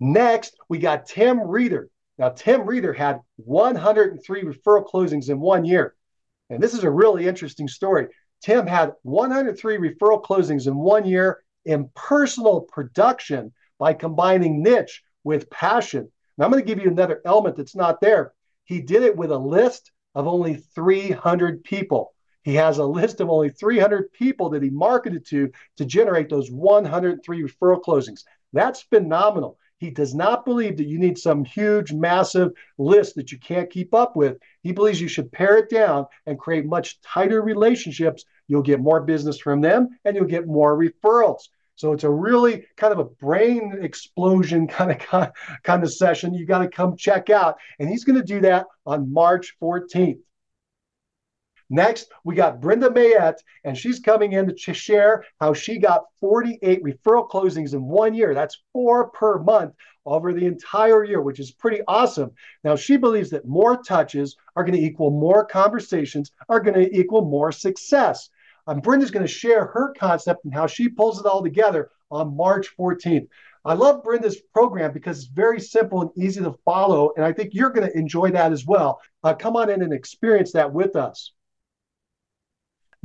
Next, 0.00 0.56
we 0.68 0.78
got 0.78 1.06
Tim 1.06 1.40
Reeder. 1.40 1.88
Now, 2.18 2.30
Tim 2.30 2.66
Reeder 2.66 2.92
had 2.92 3.20
103 3.36 4.42
referral 4.42 4.86
closings 4.86 5.28
in 5.28 5.40
one 5.40 5.64
year. 5.64 5.94
And 6.50 6.62
this 6.62 6.74
is 6.74 6.84
a 6.84 6.90
really 6.90 7.26
interesting 7.26 7.68
story. 7.68 8.08
Tim 8.42 8.66
had 8.66 8.92
103 9.02 9.78
referral 9.78 10.22
closings 10.22 10.66
in 10.66 10.76
one 10.76 11.06
year 11.06 11.42
in 11.64 11.90
personal 11.94 12.60
production 12.60 13.52
by 13.78 13.94
combining 13.94 14.62
niche 14.62 15.02
with 15.24 15.50
passion. 15.50 16.10
Now, 16.36 16.44
I'm 16.44 16.50
going 16.50 16.62
to 16.62 16.66
give 16.66 16.82
you 16.82 16.90
another 16.90 17.22
element 17.24 17.56
that's 17.56 17.76
not 17.76 18.00
there. 18.00 18.32
He 18.64 18.80
did 18.80 19.02
it 19.02 19.16
with 19.16 19.30
a 19.30 19.38
list 19.38 19.90
of 20.14 20.26
only 20.26 20.56
300 20.74 21.64
people. 21.64 22.14
He 22.42 22.54
has 22.56 22.78
a 22.78 22.84
list 22.84 23.20
of 23.20 23.30
only 23.30 23.48
300 23.48 24.12
people 24.12 24.50
that 24.50 24.62
he 24.62 24.70
marketed 24.70 25.26
to 25.28 25.50
to 25.78 25.84
generate 25.84 26.28
those 26.28 26.50
103 26.50 27.42
referral 27.42 27.80
closings. 27.80 28.20
That's 28.52 28.82
phenomenal. 28.82 29.58
He 29.84 29.90
does 29.90 30.14
not 30.14 30.46
believe 30.46 30.78
that 30.78 30.86
you 30.86 30.98
need 30.98 31.18
some 31.18 31.44
huge, 31.44 31.92
massive 31.92 32.52
list 32.78 33.16
that 33.16 33.30
you 33.30 33.38
can't 33.38 33.68
keep 33.68 33.92
up 33.92 34.16
with. 34.16 34.38
He 34.62 34.72
believes 34.72 34.98
you 34.98 35.08
should 35.08 35.30
pare 35.30 35.58
it 35.58 35.68
down 35.68 36.06
and 36.24 36.38
create 36.38 36.64
much 36.64 37.02
tighter 37.02 37.42
relationships. 37.42 38.24
You'll 38.48 38.62
get 38.62 38.80
more 38.80 39.02
business 39.02 39.38
from 39.38 39.60
them 39.60 39.90
and 40.06 40.16
you'll 40.16 40.24
get 40.24 40.46
more 40.46 40.74
referrals. 40.74 41.50
So 41.76 41.92
it's 41.92 42.04
a 42.04 42.10
really 42.10 42.64
kind 42.78 42.94
of 42.94 42.98
a 42.98 43.04
brain 43.04 43.76
explosion 43.82 44.66
kind 44.68 44.90
of 44.90 45.32
kind 45.62 45.82
of 45.82 45.92
session. 45.92 46.32
You 46.32 46.46
got 46.46 46.60
to 46.60 46.68
come 46.68 46.96
check 46.96 47.28
out, 47.28 47.58
and 47.78 47.86
he's 47.86 48.04
going 48.04 48.18
to 48.18 48.24
do 48.24 48.40
that 48.40 48.64
on 48.86 49.12
March 49.12 49.54
14th. 49.60 50.20
Next, 51.70 52.12
we 52.24 52.34
got 52.34 52.60
Brenda 52.60 52.90
Mayette, 52.90 53.38
and 53.64 53.76
she's 53.76 53.98
coming 53.98 54.32
in 54.32 54.54
to 54.54 54.74
share 54.74 55.24
how 55.40 55.54
she 55.54 55.78
got 55.78 56.04
48 56.20 56.82
referral 56.82 57.28
closings 57.28 57.72
in 57.72 57.84
one 57.84 58.14
year. 58.14 58.34
That's 58.34 58.62
four 58.72 59.08
per 59.10 59.38
month 59.38 59.74
over 60.06 60.32
the 60.32 60.44
entire 60.44 61.04
year, 61.04 61.22
which 61.22 61.40
is 61.40 61.52
pretty 61.52 61.80
awesome. 61.88 62.32
Now, 62.62 62.76
she 62.76 62.96
believes 62.96 63.30
that 63.30 63.46
more 63.46 63.82
touches 63.82 64.36
are 64.56 64.64
going 64.64 64.78
to 64.78 64.84
equal 64.84 65.10
more 65.10 65.46
conversations, 65.46 66.32
are 66.48 66.60
going 66.60 66.74
to 66.74 66.96
equal 66.96 67.24
more 67.24 67.50
success. 67.52 68.28
And 68.66 68.82
Brenda's 68.82 69.10
going 69.10 69.26
to 69.26 69.32
share 69.32 69.66
her 69.66 69.92
concept 69.98 70.44
and 70.44 70.54
how 70.54 70.66
she 70.66 70.88
pulls 70.88 71.20
it 71.20 71.26
all 71.26 71.42
together 71.42 71.90
on 72.10 72.36
March 72.36 72.76
14th. 72.76 73.28
I 73.66 73.72
love 73.74 74.02
Brenda's 74.02 74.40
program 74.52 74.92
because 74.92 75.18
it's 75.18 75.28
very 75.28 75.60
simple 75.60 76.02
and 76.02 76.10
easy 76.16 76.40
to 76.42 76.52
follow. 76.64 77.12
And 77.16 77.24
I 77.24 77.32
think 77.32 77.54
you're 77.54 77.70
going 77.70 77.88
to 77.88 77.98
enjoy 77.98 78.30
that 78.32 78.52
as 78.52 78.66
well. 78.66 79.00
Uh, 79.22 79.34
come 79.34 79.56
on 79.56 79.70
in 79.70 79.82
and 79.82 79.92
experience 79.92 80.52
that 80.52 80.70
with 80.70 80.96
us. 80.96 81.32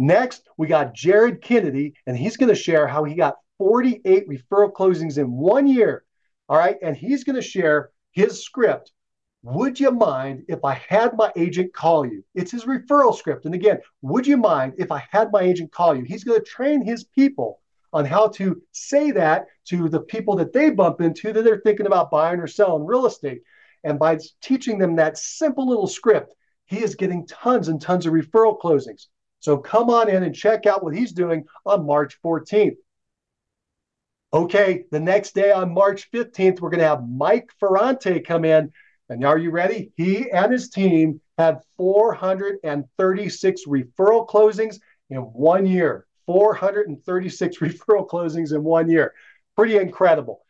Next, 0.02 0.48
we 0.56 0.68
got 0.68 0.94
Jared 0.94 1.42
Kennedy, 1.42 1.94
and 2.08 2.16
he's 2.16 2.38
going 2.38 2.48
to 2.48 2.56
share 2.56 2.88
how 2.88 3.04
he 3.04 3.16
got 3.16 3.36
48 3.58 4.30
referral 4.30 4.72
closings 4.72 5.18
in 5.18 5.30
one 5.30 5.68
year. 5.68 6.06
All 6.48 6.58
right. 6.58 6.78
And 6.82 6.96
he's 6.96 7.26
going 7.26 7.36
to 7.36 7.42
share 7.42 7.92
his 8.12 8.42
script. 8.42 8.94
Would 9.44 9.78
you 9.78 9.92
mind 9.92 10.46
if 10.48 10.64
I 10.64 10.76
had 10.88 11.18
my 11.18 11.34
agent 11.36 11.74
call 11.74 12.06
you? 12.06 12.24
It's 12.34 12.52
his 12.52 12.64
referral 12.64 13.14
script. 13.14 13.46
And 13.46 13.54
again, 13.54 13.80
would 14.02 14.26
you 14.26 14.38
mind 14.38 14.76
if 14.78 14.90
I 14.90 15.04
had 15.12 15.34
my 15.34 15.42
agent 15.42 15.74
call 15.74 15.94
you? 15.94 16.04
He's 16.04 16.24
going 16.24 16.40
to 16.40 16.46
train 16.46 16.82
his 16.82 17.04
people 17.04 17.60
on 17.92 18.06
how 18.06 18.30
to 18.30 18.62
say 18.72 19.12
that 19.12 19.48
to 19.66 19.90
the 19.90 20.00
people 20.00 20.38
that 20.38 20.54
they 20.54 20.70
bump 20.70 21.02
into 21.02 21.34
that 21.34 21.44
they're 21.44 21.60
thinking 21.60 21.88
about 21.88 22.10
buying 22.10 22.40
or 22.40 22.48
selling 22.48 22.86
real 22.86 23.06
estate. 23.06 23.42
And 23.84 24.00
by 24.00 24.18
teaching 24.42 24.78
them 24.78 24.96
that 24.96 25.18
simple 25.18 25.68
little 25.68 25.88
script, 25.88 26.34
he 26.68 26.82
is 26.82 26.96
getting 26.96 27.28
tons 27.28 27.68
and 27.68 27.82
tons 27.82 28.06
of 28.06 28.14
referral 28.14 28.58
closings. 28.58 29.08
So 29.40 29.58
come 29.58 29.90
on 29.90 30.10
in 30.10 30.24
and 30.24 30.36
check 30.36 30.66
out 30.66 30.84
what 30.84 30.96
he's 30.96 31.14
doing 31.14 31.46
on 31.66 31.86
March 31.86 32.18
14th. 32.24 32.76
Okay, 34.32 34.84
the 34.92 35.00
next 35.00 35.34
day 35.34 35.52
on 35.52 35.74
March 35.74 36.12
15th, 36.12 36.60
we're 36.60 36.70
going 36.70 36.82
to 36.82 36.88
have 36.88 37.08
Mike 37.08 37.50
Ferrante 37.60 38.20
come 38.20 38.46
in. 38.46 38.72
And 39.10 39.26
are 39.26 39.40
you 39.40 39.50
ready? 39.50 39.92
He 39.96 40.30
and 40.30 40.52
his 40.52 40.70
team 40.70 41.20
had 41.38 41.62
436 41.78 43.66
referral 43.66 44.28
closings 44.28 44.76
in 45.10 45.20
one 45.20 45.66
year. 45.66 46.06
436 46.28 47.58
referral 47.62 48.08
closings 48.08 48.54
in 48.54 48.64
one 48.64 48.88
year. 48.88 49.14
Pretty 49.56 49.78
incredible. 49.78 50.46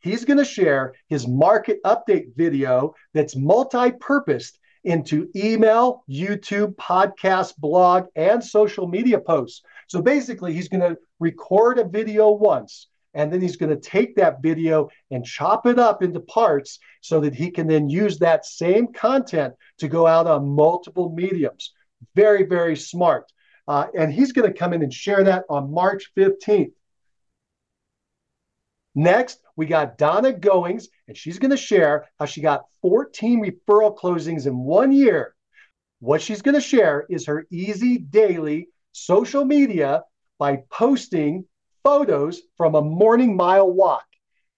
He's 0.00 0.26
going 0.26 0.38
to 0.38 0.44
share 0.44 0.94
his 1.08 1.26
market 1.26 1.82
update 1.84 2.36
video 2.36 2.94
that's 3.14 3.34
multi 3.34 3.92
purposed 3.92 4.58
into 4.84 5.30
email, 5.36 6.04
YouTube, 6.10 6.74
podcast, 6.76 7.56
blog, 7.58 8.06
and 8.16 8.42
social 8.42 8.86
media 8.86 9.20
posts. 9.20 9.62
So 9.88 10.02
basically, 10.02 10.52
he's 10.52 10.68
going 10.68 10.80
to 10.80 10.98
record 11.20 11.78
a 11.78 11.84
video 11.84 12.30
once, 12.30 12.88
and 13.14 13.32
then 13.32 13.40
he's 13.40 13.56
going 13.56 13.70
to 13.70 13.80
take 13.90 14.16
that 14.16 14.42
video 14.42 14.88
and 15.10 15.24
chop 15.24 15.66
it 15.66 15.78
up 15.78 16.02
into 16.02 16.20
parts 16.20 16.78
so 17.00 17.20
that 17.20 17.34
he 17.34 17.50
can 17.50 17.66
then 17.66 17.88
use 17.88 18.18
that 18.18 18.46
same 18.46 18.92
content 18.92 19.54
to 19.78 19.88
go 19.88 20.06
out 20.06 20.26
on 20.26 20.48
multiple 20.48 21.12
mediums. 21.14 21.72
Very, 22.14 22.44
very 22.44 22.76
smart. 22.76 23.30
Uh, 23.68 23.86
and 23.96 24.12
he's 24.12 24.32
going 24.32 24.50
to 24.50 24.58
come 24.58 24.72
in 24.72 24.82
and 24.82 24.92
share 24.92 25.22
that 25.24 25.44
on 25.48 25.72
March 25.72 26.10
15th. 26.16 26.72
Next, 28.94 29.40
we 29.56 29.66
got 29.66 29.96
Donna 29.96 30.32
Goings, 30.32 30.88
and 31.08 31.16
she's 31.16 31.38
going 31.38 31.50
to 31.50 31.56
share 31.56 32.08
how 32.18 32.26
she 32.26 32.40
got 32.40 32.66
14 32.82 33.42
referral 33.42 33.96
closings 33.96 34.46
in 34.46 34.58
one 34.58 34.92
year. 34.92 35.34
What 36.00 36.20
she's 36.20 36.42
going 36.42 36.54
to 36.54 36.60
share 36.60 37.06
is 37.08 37.26
her 37.26 37.46
easy 37.50 37.98
daily 37.98 38.68
social 38.92 39.44
media 39.44 40.02
by 40.38 40.64
posting 40.70 41.44
photos 41.84 42.42
from 42.56 42.74
a 42.74 42.82
morning 42.82 43.36
mile 43.36 43.70
walk. 43.70 44.04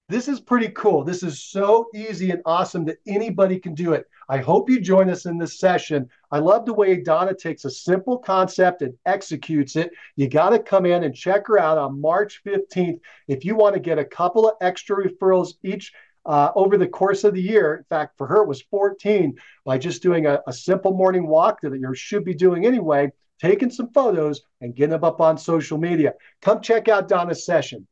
This 0.07 0.29
is 0.29 0.39
pretty 0.39 0.69
cool. 0.69 1.03
This 1.03 1.23
is 1.23 1.43
so 1.43 1.87
easy 1.95 2.31
and 2.31 2.43
awesome 2.45 2.85
that 2.85 2.99
anybody 3.07 3.59
can 3.59 3.75
do 3.75 3.95
it. 3.95 4.05
I 4.29 4.37
hope 4.37 4.69
you 4.69 4.79
join 4.79 5.09
us 5.09 5.25
in 5.25 5.39
this 5.39 5.59
session. 5.59 6.11
I 6.31 6.41
love 6.41 6.67
the 6.67 6.75
way 6.75 7.01
Donna 7.01 7.35
takes 7.35 7.65
a 7.65 7.71
simple 7.71 8.19
concept 8.19 8.83
and 8.83 8.93
executes 9.07 9.77
it. 9.77 9.93
You 10.17 10.29
got 10.29 10.51
to 10.51 10.59
come 10.59 10.85
in 10.85 11.05
and 11.05 11.15
check 11.15 11.47
her 11.47 11.59
out 11.59 11.79
on 11.79 12.03
March 12.03 12.43
15th 12.45 13.01
if 13.29 13.47
you 13.47 13.57
want 13.57 13.75
to 13.77 13.81
get 13.81 13.99
a 13.99 14.05
couple 14.05 14.47
of 14.47 14.57
extra 14.61 15.09
referrals 15.09 15.55
each 15.63 15.91
uh, 16.27 16.51
over 16.55 16.77
the 16.77 16.87
course 16.87 17.25
of 17.25 17.33
the 17.33 17.43
year. 17.43 17.77
In 17.77 17.85
fact, 17.85 18.19
for 18.19 18.27
her, 18.27 18.43
it 18.43 18.49
was 18.49 18.61
14 18.61 19.39
by 19.65 19.79
just 19.79 20.03
doing 20.03 20.27
a, 20.27 20.41
a 20.47 20.53
simple 20.53 20.93
morning 20.93 21.27
walk 21.27 21.63
that 21.63 21.73
you 21.73 21.95
should 21.95 22.27
be 22.27 22.35
doing 22.35 22.67
anyway, 22.67 23.11
taking 23.41 23.71
some 23.71 23.91
photos 23.93 24.43
and 24.61 24.77
getting 24.77 24.91
them 24.91 25.05
up 25.05 25.23
on 25.23 25.39
social 25.39 25.79
media. 25.79 26.13
Come 26.43 26.61
check 26.61 26.89
out 26.89 27.09
Donna's 27.09 27.47
session. 27.47 27.87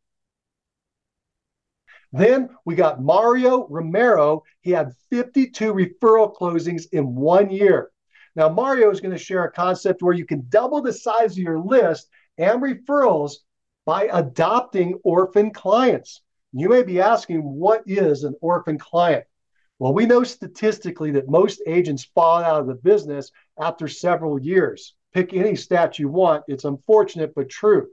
Then 2.12 2.50
we 2.64 2.74
got 2.74 3.02
Mario 3.02 3.66
Romero. 3.68 4.42
He 4.60 4.70
had 4.70 4.92
52 5.10 5.72
referral 5.72 6.34
closings 6.34 6.84
in 6.92 7.14
one 7.14 7.50
year. 7.50 7.90
Now, 8.36 8.48
Mario 8.48 8.90
is 8.90 9.00
going 9.00 9.12
to 9.12 9.18
share 9.18 9.44
a 9.44 9.52
concept 9.52 10.02
where 10.02 10.14
you 10.14 10.26
can 10.26 10.46
double 10.48 10.82
the 10.82 10.92
size 10.92 11.32
of 11.32 11.38
your 11.38 11.58
list 11.58 12.08
and 12.38 12.62
referrals 12.62 13.32
by 13.84 14.08
adopting 14.12 14.94
orphan 15.04 15.50
clients. 15.50 16.22
You 16.52 16.68
may 16.68 16.82
be 16.82 17.00
asking, 17.00 17.40
what 17.40 17.82
is 17.86 18.24
an 18.24 18.34
orphan 18.40 18.78
client? 18.78 19.24
Well, 19.78 19.94
we 19.94 20.06
know 20.06 20.22
statistically 20.22 21.10
that 21.12 21.28
most 21.28 21.62
agents 21.66 22.04
fall 22.14 22.38
out 22.38 22.60
of 22.60 22.66
the 22.66 22.74
business 22.74 23.30
after 23.60 23.88
several 23.88 24.38
years. 24.38 24.94
Pick 25.12 25.34
any 25.34 25.56
stat 25.56 25.98
you 25.98 26.08
want. 26.08 26.44
It's 26.46 26.64
unfortunate, 26.64 27.34
but 27.34 27.48
true. 27.48 27.88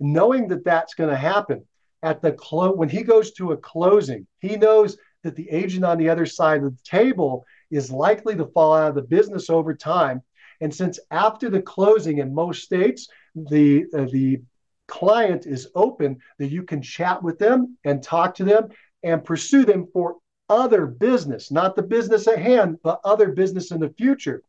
Knowing 0.00 0.48
that 0.48 0.64
that's 0.64 0.94
going 0.94 1.10
to 1.10 1.16
happen, 1.16 1.64
at 2.04 2.20
the 2.20 2.32
close 2.32 2.76
when 2.76 2.88
he 2.88 3.02
goes 3.02 3.32
to 3.32 3.52
a 3.52 3.56
closing, 3.56 4.26
he 4.40 4.56
knows 4.56 4.96
that 5.24 5.34
the 5.34 5.50
agent 5.50 5.84
on 5.84 5.98
the 5.98 6.10
other 6.10 6.26
side 6.26 6.62
of 6.62 6.76
the 6.76 6.82
table 6.84 7.44
is 7.70 7.90
likely 7.90 8.36
to 8.36 8.46
fall 8.46 8.74
out 8.74 8.90
of 8.90 8.94
the 8.94 9.02
business 9.02 9.48
over 9.48 9.74
time. 9.74 10.22
And 10.60 10.72
since 10.72 11.00
after 11.10 11.48
the 11.48 11.62
closing 11.62 12.18
in 12.18 12.34
most 12.34 12.62
states, 12.62 13.08
the 13.34 13.86
uh, 13.96 14.04
the 14.12 14.42
client 14.86 15.46
is 15.46 15.68
open 15.74 16.18
that 16.38 16.50
you 16.50 16.62
can 16.62 16.82
chat 16.82 17.22
with 17.22 17.38
them 17.38 17.78
and 17.84 18.02
talk 18.02 18.34
to 18.34 18.44
them 18.44 18.68
and 19.02 19.24
pursue 19.24 19.64
them 19.64 19.88
for 19.92 20.16
other 20.50 20.84
business, 20.86 21.50
not 21.50 21.74
the 21.74 21.82
business 21.82 22.28
at 22.28 22.38
hand, 22.38 22.78
but 22.82 23.00
other 23.02 23.32
business 23.32 23.70
in 23.70 23.80
the 23.80 23.88
future. 23.88 24.42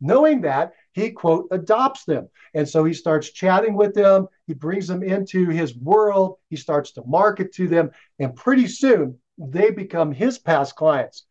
Knowing 0.00 0.40
that, 0.40 0.72
he, 0.94 1.10
quote, 1.10 1.48
adopts 1.50 2.04
them. 2.04 2.28
And 2.54 2.68
so 2.68 2.84
he 2.84 2.94
starts 2.94 3.30
chatting 3.30 3.74
with 3.74 3.94
them. 3.94 4.28
He 4.46 4.54
brings 4.54 4.86
them 4.86 5.02
into 5.02 5.48
his 5.48 5.76
world. 5.76 6.38
He 6.50 6.56
starts 6.56 6.92
to 6.92 7.02
market 7.04 7.52
to 7.54 7.66
them. 7.66 7.90
And 8.20 8.34
pretty 8.34 8.68
soon, 8.68 9.18
they 9.36 9.70
become 9.70 10.12
his 10.12 10.38
past 10.38 10.76
clients. 10.76 11.26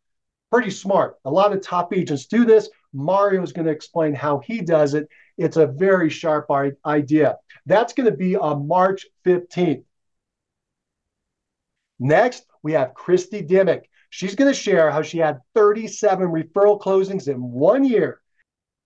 Pretty 0.52 0.70
smart. 0.70 1.16
A 1.24 1.32
lot 1.32 1.54
of 1.54 1.62
top 1.62 1.94
agents 1.94 2.26
do 2.26 2.44
this. 2.44 2.70
Mario 2.92 3.42
is 3.42 3.54
going 3.54 3.66
to 3.66 3.72
explain 3.72 4.14
how 4.14 4.40
he 4.40 4.60
does 4.62 4.94
it. 4.94 5.08
It's 5.38 5.58
a 5.58 5.66
very 5.66 6.10
sharp 6.10 6.52
idea. 6.86 7.38
That's 7.66 7.94
going 7.94 8.12
to 8.12 8.18
be 8.18 8.36
on 8.36 8.68
March 8.68 9.08
15th. 9.26 9.86
Next, 12.00 12.46
we 12.62 12.74
have 12.74 12.94
Christy 12.94 13.42
Dimmick. 13.42 13.90
She's 14.10 14.36
going 14.36 14.52
to 14.52 14.60
share 14.60 14.92
how 14.92 15.02
she 15.02 15.20
had 15.20 15.40
37 15.56 16.28
referral 16.28 16.80
closings 16.80 17.30
in 17.30 17.42
one 17.42 17.86
year. 17.86 18.20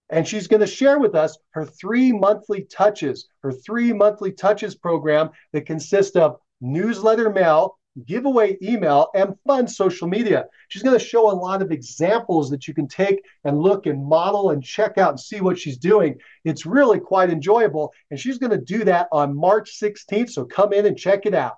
And 0.10 0.28
she's 0.28 0.48
going 0.48 0.62
to 0.62 0.68
share 0.68 1.00
with 1.00 1.16
us 1.16 1.38
her 1.52 1.66
three 1.66 2.12
monthly 2.12 2.64
touches, 2.64 3.28
her 3.44 3.52
three 3.52 3.92
monthly 3.92 4.32
touches 4.32 4.76
program 4.76 5.32
that 5.52 5.66
consists 5.66 6.16
of 6.16 6.38
newsletter 6.62 7.30
mail, 7.30 7.78
giveaway 8.06 8.58
email, 8.62 9.10
and 9.16 9.36
fun 9.46 9.68
social 9.68 10.08
media. 10.08 10.46
She's 10.70 10.84
going 10.84 10.98
to 10.98 11.04
show 11.04 11.30
a 11.30 11.34
lot 11.34 11.62
of 11.62 11.72
examples 11.72 12.50
that 12.52 12.68
you 12.68 12.74
can 12.74 12.88
take 12.88 13.22
and 13.44 13.60
look 13.60 13.86
and 13.86 14.06
model 14.06 14.52
and 14.52 14.64
check 14.64 14.98
out 14.98 15.10
and 15.10 15.20
see 15.20 15.42
what 15.42 15.60
she's 15.60 15.78
doing. 15.78 16.18
It's 16.46 16.66
really 16.66 17.00
quite 17.00 17.30
enjoyable. 17.30 17.92
And 18.10 18.20
she's 18.20 18.38
going 18.38 18.52
to 18.52 18.58
do 18.58 18.86
that 18.86 19.08
on 19.12 19.36
March 19.36 19.78
16th. 19.80 20.30
So 20.30 20.46
come 20.46 20.74
in 20.74 20.86
and 20.86 20.98
check 20.98 21.26
it 21.26 21.34
out. 21.34 21.58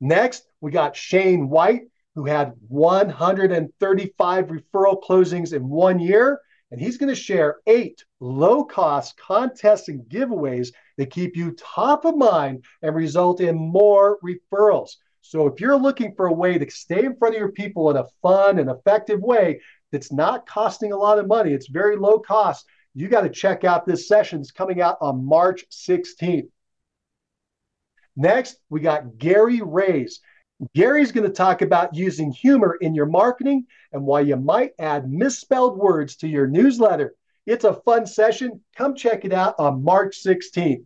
Next, 0.00 0.44
we 0.60 0.70
got 0.70 0.96
Shane 0.96 1.48
White, 1.48 1.82
who 2.14 2.24
had 2.24 2.52
135 2.68 4.46
referral 4.46 5.02
closings 5.02 5.52
in 5.52 5.68
one 5.68 5.98
year. 5.98 6.40
And 6.70 6.80
he's 6.80 6.98
going 6.98 7.08
to 7.08 7.20
share 7.20 7.56
eight 7.66 8.04
low 8.20 8.64
cost 8.64 9.16
contests 9.16 9.88
and 9.88 10.02
giveaways 10.08 10.72
that 10.98 11.10
keep 11.10 11.36
you 11.36 11.52
top 11.52 12.04
of 12.04 12.16
mind 12.16 12.64
and 12.82 12.94
result 12.94 13.40
in 13.40 13.56
more 13.56 14.18
referrals. 14.24 14.90
So 15.22 15.46
if 15.46 15.60
you're 15.60 15.76
looking 15.76 16.14
for 16.14 16.26
a 16.26 16.32
way 16.32 16.58
to 16.58 16.70
stay 16.70 17.04
in 17.04 17.16
front 17.16 17.34
of 17.34 17.40
your 17.40 17.52
people 17.52 17.90
in 17.90 17.96
a 17.96 18.06
fun 18.22 18.58
and 18.58 18.70
effective 18.70 19.20
way 19.20 19.60
that's 19.90 20.12
not 20.12 20.46
costing 20.46 20.92
a 20.92 20.96
lot 20.96 21.18
of 21.18 21.26
money, 21.26 21.52
it's 21.52 21.68
very 21.68 21.96
low 21.96 22.18
cost, 22.18 22.66
you 22.94 23.08
got 23.08 23.22
to 23.22 23.30
check 23.30 23.64
out 23.64 23.86
this 23.86 24.08
session. 24.08 24.40
It's 24.40 24.50
coming 24.50 24.80
out 24.80 24.98
on 25.00 25.24
March 25.24 25.64
16th. 25.70 26.48
Next, 28.16 28.56
we 28.68 28.80
got 28.80 29.18
Gary 29.18 29.60
Rays. 29.62 30.20
Gary's 30.74 31.12
going 31.12 31.26
to 31.26 31.32
talk 31.32 31.62
about 31.62 31.94
using 31.94 32.30
humor 32.30 32.76
in 32.80 32.94
your 32.94 33.06
marketing 33.06 33.66
and 33.92 34.04
why 34.04 34.20
you 34.20 34.36
might 34.36 34.72
add 34.78 35.10
misspelled 35.10 35.78
words 35.78 36.16
to 36.16 36.28
your 36.28 36.46
newsletter. 36.46 37.14
It's 37.46 37.64
a 37.64 37.74
fun 37.74 38.06
session. 38.06 38.60
Come 38.76 38.94
check 38.94 39.24
it 39.24 39.32
out 39.32 39.54
on 39.58 39.82
March 39.82 40.22
16th. 40.22 40.84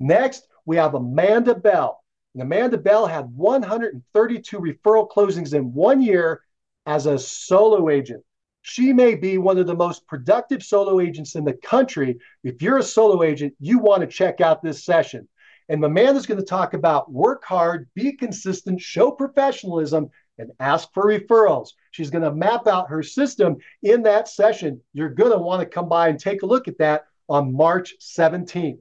Next, 0.00 0.48
we 0.64 0.76
have 0.76 0.94
Amanda 0.94 1.54
Bell. 1.54 2.02
And 2.34 2.42
Amanda 2.42 2.76
Bell 2.76 3.06
had 3.06 3.32
132 3.32 4.58
referral 4.58 5.08
closings 5.08 5.54
in 5.54 5.72
one 5.72 6.02
year 6.02 6.42
as 6.84 7.06
a 7.06 7.18
solo 7.18 7.88
agent. 7.90 8.24
She 8.62 8.92
may 8.92 9.14
be 9.14 9.38
one 9.38 9.58
of 9.58 9.66
the 9.66 9.74
most 9.74 10.06
productive 10.06 10.62
solo 10.62 11.00
agents 11.00 11.36
in 11.36 11.44
the 11.44 11.54
country. 11.54 12.18
If 12.42 12.60
you're 12.60 12.78
a 12.78 12.82
solo 12.82 13.22
agent, 13.22 13.54
you 13.60 13.78
want 13.78 14.00
to 14.02 14.06
check 14.06 14.40
out 14.40 14.62
this 14.62 14.84
session. 14.84 15.28
And 15.68 15.84
Amanda's 15.84 16.26
going 16.26 16.40
to 16.40 16.46
talk 16.46 16.74
about 16.74 17.12
work 17.12 17.44
hard, 17.44 17.88
be 17.94 18.12
consistent, 18.12 18.80
show 18.80 19.10
professionalism, 19.10 20.10
and 20.38 20.52
ask 20.60 20.92
for 20.94 21.04
referrals. 21.04 21.70
She's 21.90 22.10
going 22.10 22.24
to 22.24 22.32
map 22.32 22.66
out 22.66 22.88
her 22.88 23.02
system 23.02 23.56
in 23.82 24.02
that 24.04 24.28
session. 24.28 24.80
You're 24.92 25.10
going 25.10 25.32
to 25.32 25.38
want 25.38 25.60
to 25.60 25.66
come 25.66 25.88
by 25.88 26.08
and 26.08 26.18
take 26.18 26.42
a 26.42 26.46
look 26.46 26.68
at 26.68 26.78
that 26.78 27.06
on 27.28 27.52
March 27.52 27.94
17th. 28.00 28.78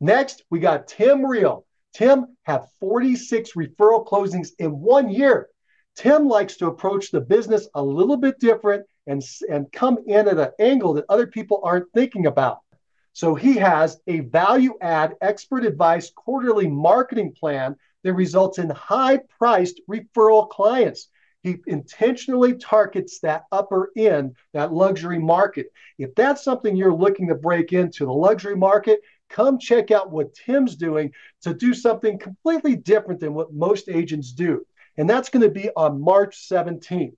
Next, 0.00 0.42
we 0.50 0.60
got 0.60 0.88
Tim 0.88 1.24
Real. 1.24 1.66
Tim 1.92 2.36
had 2.44 2.64
46 2.80 3.52
referral 3.52 4.06
closings 4.06 4.50
in 4.58 4.80
one 4.80 5.10
year. 5.10 5.48
Tim 5.96 6.26
likes 6.26 6.56
to 6.56 6.66
approach 6.66 7.10
the 7.10 7.20
business 7.20 7.68
a 7.74 7.82
little 7.82 8.16
bit 8.16 8.38
different 8.38 8.86
and, 9.06 9.22
and 9.50 9.70
come 9.72 9.98
in 10.06 10.28
at 10.28 10.38
an 10.38 10.50
angle 10.58 10.94
that 10.94 11.04
other 11.08 11.26
people 11.26 11.60
aren't 11.62 11.92
thinking 11.92 12.26
about. 12.26 12.60
So 13.12 13.34
he 13.34 13.56
has 13.56 14.00
a 14.06 14.20
value 14.20 14.74
add 14.80 15.16
expert 15.20 15.64
advice 15.64 16.10
quarterly 16.10 16.68
marketing 16.68 17.32
plan 17.32 17.76
that 18.02 18.14
results 18.14 18.58
in 18.58 18.70
high 18.70 19.18
priced 19.38 19.80
referral 19.88 20.48
clients. 20.48 21.08
He 21.42 21.56
intentionally 21.66 22.54
targets 22.54 23.20
that 23.20 23.44
upper 23.50 23.90
end, 23.96 24.36
that 24.52 24.72
luxury 24.72 25.18
market. 25.18 25.72
If 25.98 26.14
that's 26.14 26.44
something 26.44 26.76
you're 26.76 26.94
looking 26.94 27.28
to 27.28 27.34
break 27.34 27.72
into, 27.72 28.04
the 28.04 28.12
luxury 28.12 28.56
market, 28.56 29.00
come 29.30 29.58
check 29.58 29.90
out 29.90 30.10
what 30.10 30.34
Tim's 30.34 30.76
doing 30.76 31.12
to 31.42 31.54
do 31.54 31.72
something 31.72 32.18
completely 32.18 32.76
different 32.76 33.20
than 33.20 33.32
what 33.32 33.54
most 33.54 33.88
agents 33.88 34.32
do. 34.32 34.66
And 34.98 35.08
that's 35.08 35.30
going 35.30 35.42
to 35.42 35.50
be 35.50 35.70
on 35.74 36.00
March 36.00 36.36
17th. 36.48 37.14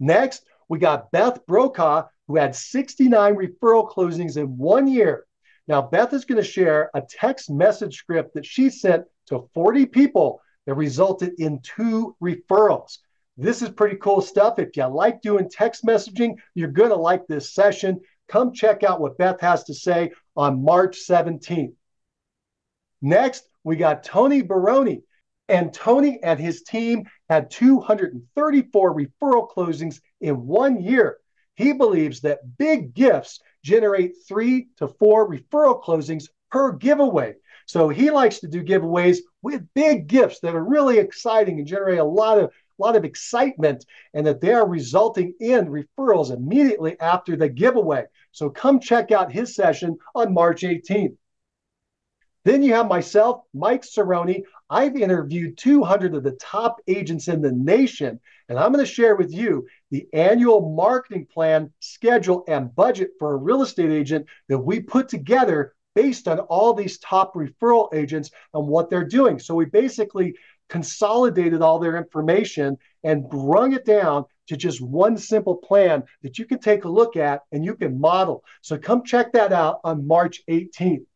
Next, 0.00 0.44
we 0.68 0.78
got 0.80 1.12
Beth 1.12 1.46
Brokaw, 1.46 2.08
who 2.28 2.36
had 2.36 2.54
69 2.54 3.34
referral 3.34 3.90
closings 3.90 4.36
in 4.36 4.56
one 4.56 4.86
year. 4.86 5.26
Now, 5.68 5.82
Beth 5.82 6.12
is 6.12 6.24
going 6.24 6.42
to 6.42 6.48
share 6.48 6.90
a 6.94 7.02
text 7.02 7.50
message 7.50 7.96
script 7.96 8.34
that 8.34 8.46
she 8.46 8.70
sent 8.70 9.04
to 9.26 9.48
40 9.54 9.86
people 9.86 10.40
that 10.66 10.74
resulted 10.74 11.34
in 11.38 11.60
two 11.60 12.16
referrals. 12.22 12.98
This 13.36 13.62
is 13.62 13.70
pretty 13.70 13.96
cool 13.96 14.20
stuff. 14.20 14.58
If 14.58 14.76
you 14.76 14.84
like 14.86 15.22
doing 15.22 15.48
text 15.48 15.84
messaging, 15.84 16.36
you're 16.54 16.68
going 16.68 16.90
to 16.90 16.96
like 16.96 17.26
this 17.26 17.54
session. 17.54 18.00
Come 18.28 18.52
check 18.52 18.82
out 18.82 19.00
what 19.00 19.18
Beth 19.18 19.40
has 19.40 19.64
to 19.64 19.74
say 19.74 20.12
on 20.36 20.64
March 20.64 20.98
17th. 21.08 21.74
Next, 23.00 23.44
we 23.64 23.76
got 23.76 24.04
Tony 24.04 24.42
Baroni. 24.42 25.02
And 25.48 25.72
Tony 25.74 26.22
and 26.22 26.38
his 26.38 26.62
team 26.62 27.04
had 27.28 27.50
234 27.50 28.94
referral 28.96 29.48
closings 29.50 30.00
in 30.20 30.46
one 30.46 30.80
year. 30.80 31.18
He 31.62 31.72
believes 31.72 32.20
that 32.20 32.58
big 32.58 32.94
gifts 32.94 33.40
generate 33.62 34.14
three 34.26 34.68
to 34.78 34.88
four 34.88 35.30
referral 35.30 35.82
closings 35.82 36.28
per 36.50 36.72
giveaway. 36.72 37.36
So 37.66 37.88
he 37.88 38.10
likes 38.10 38.40
to 38.40 38.48
do 38.48 38.62
giveaways 38.62 39.18
with 39.40 39.66
big 39.74 40.08
gifts 40.08 40.40
that 40.40 40.54
are 40.54 40.64
really 40.64 40.98
exciting 40.98 41.58
and 41.58 41.66
generate 41.66 41.98
a 41.98 42.04
lot 42.04 42.38
of 42.38 42.52
lot 42.78 42.96
of 42.96 43.04
excitement 43.04 43.84
and 44.12 44.26
that 44.26 44.40
they 44.40 44.52
are 44.52 44.66
resulting 44.66 45.34
in 45.40 45.66
referrals 45.66 46.34
immediately 46.34 46.98
after 46.98 47.36
the 47.36 47.48
giveaway. 47.48 48.04
So 48.32 48.50
come 48.50 48.80
check 48.80 49.12
out 49.12 49.30
his 49.30 49.54
session 49.54 49.98
on 50.14 50.34
March 50.34 50.62
18th. 50.62 51.16
Then 52.44 52.62
you 52.62 52.74
have 52.74 52.88
myself, 52.88 53.42
Mike 53.54 53.82
Cerrone. 53.82 54.42
I've 54.68 54.96
interviewed 54.96 55.58
200 55.58 56.14
of 56.14 56.24
the 56.24 56.32
top 56.32 56.80
agents 56.88 57.28
in 57.28 57.40
the 57.40 57.52
nation, 57.52 58.18
and 58.52 58.60
I'm 58.60 58.70
going 58.70 58.84
to 58.84 58.92
share 58.92 59.16
with 59.16 59.32
you 59.32 59.66
the 59.90 60.06
annual 60.12 60.74
marketing 60.76 61.26
plan, 61.32 61.72
schedule, 61.80 62.44
and 62.46 62.74
budget 62.74 63.12
for 63.18 63.32
a 63.32 63.38
real 63.38 63.62
estate 63.62 63.90
agent 63.90 64.26
that 64.50 64.58
we 64.58 64.78
put 64.78 65.08
together 65.08 65.72
based 65.94 66.28
on 66.28 66.38
all 66.38 66.74
these 66.74 66.98
top 66.98 67.32
referral 67.32 67.88
agents 67.94 68.30
and 68.52 68.68
what 68.68 68.90
they're 68.90 69.06
doing. 69.06 69.38
So 69.38 69.54
we 69.54 69.64
basically 69.64 70.34
consolidated 70.68 71.62
all 71.62 71.78
their 71.78 71.96
information 71.96 72.76
and 73.02 73.26
brung 73.26 73.72
it 73.72 73.86
down 73.86 74.26
to 74.48 74.56
just 74.58 74.82
one 74.82 75.16
simple 75.16 75.56
plan 75.56 76.02
that 76.22 76.38
you 76.38 76.44
can 76.44 76.58
take 76.58 76.84
a 76.84 76.90
look 76.90 77.16
at 77.16 77.44
and 77.52 77.64
you 77.64 77.74
can 77.74 77.98
model. 77.98 78.44
So 78.60 78.76
come 78.76 79.02
check 79.02 79.32
that 79.32 79.54
out 79.54 79.80
on 79.82 80.06
March 80.06 80.42
18th. 80.46 81.06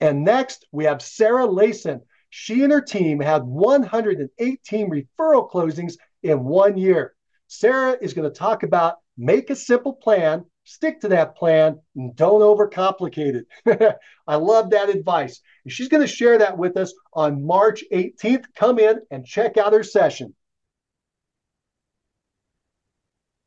And 0.00 0.22
next, 0.22 0.64
we 0.70 0.84
have 0.84 1.02
Sarah 1.02 1.48
Layson. 1.48 2.02
She 2.36 2.64
and 2.64 2.72
her 2.72 2.80
team 2.80 3.20
had 3.20 3.44
118 3.44 4.90
referral 4.90 5.48
closings 5.48 5.94
in 6.24 6.42
one 6.42 6.76
year. 6.76 7.14
Sarah 7.46 7.96
is 8.00 8.12
going 8.12 8.28
to 8.28 8.36
talk 8.36 8.64
about 8.64 8.96
make 9.16 9.50
a 9.50 9.56
simple 9.56 9.92
plan, 9.92 10.44
stick 10.64 11.00
to 11.02 11.08
that 11.10 11.36
plan, 11.36 11.78
and 11.94 12.16
don't 12.16 12.40
overcomplicate 12.40 13.44
it. 13.64 13.98
I 14.26 14.34
love 14.34 14.70
that 14.70 14.88
advice. 14.88 15.40
She's 15.68 15.86
going 15.86 16.00
to 16.00 16.12
share 16.12 16.36
that 16.38 16.58
with 16.58 16.76
us 16.76 16.92
on 17.12 17.46
March 17.46 17.84
18th. 17.92 18.46
Come 18.56 18.80
in 18.80 18.98
and 19.12 19.24
check 19.24 19.56
out 19.56 19.72
her 19.72 19.84
session. 19.84 20.34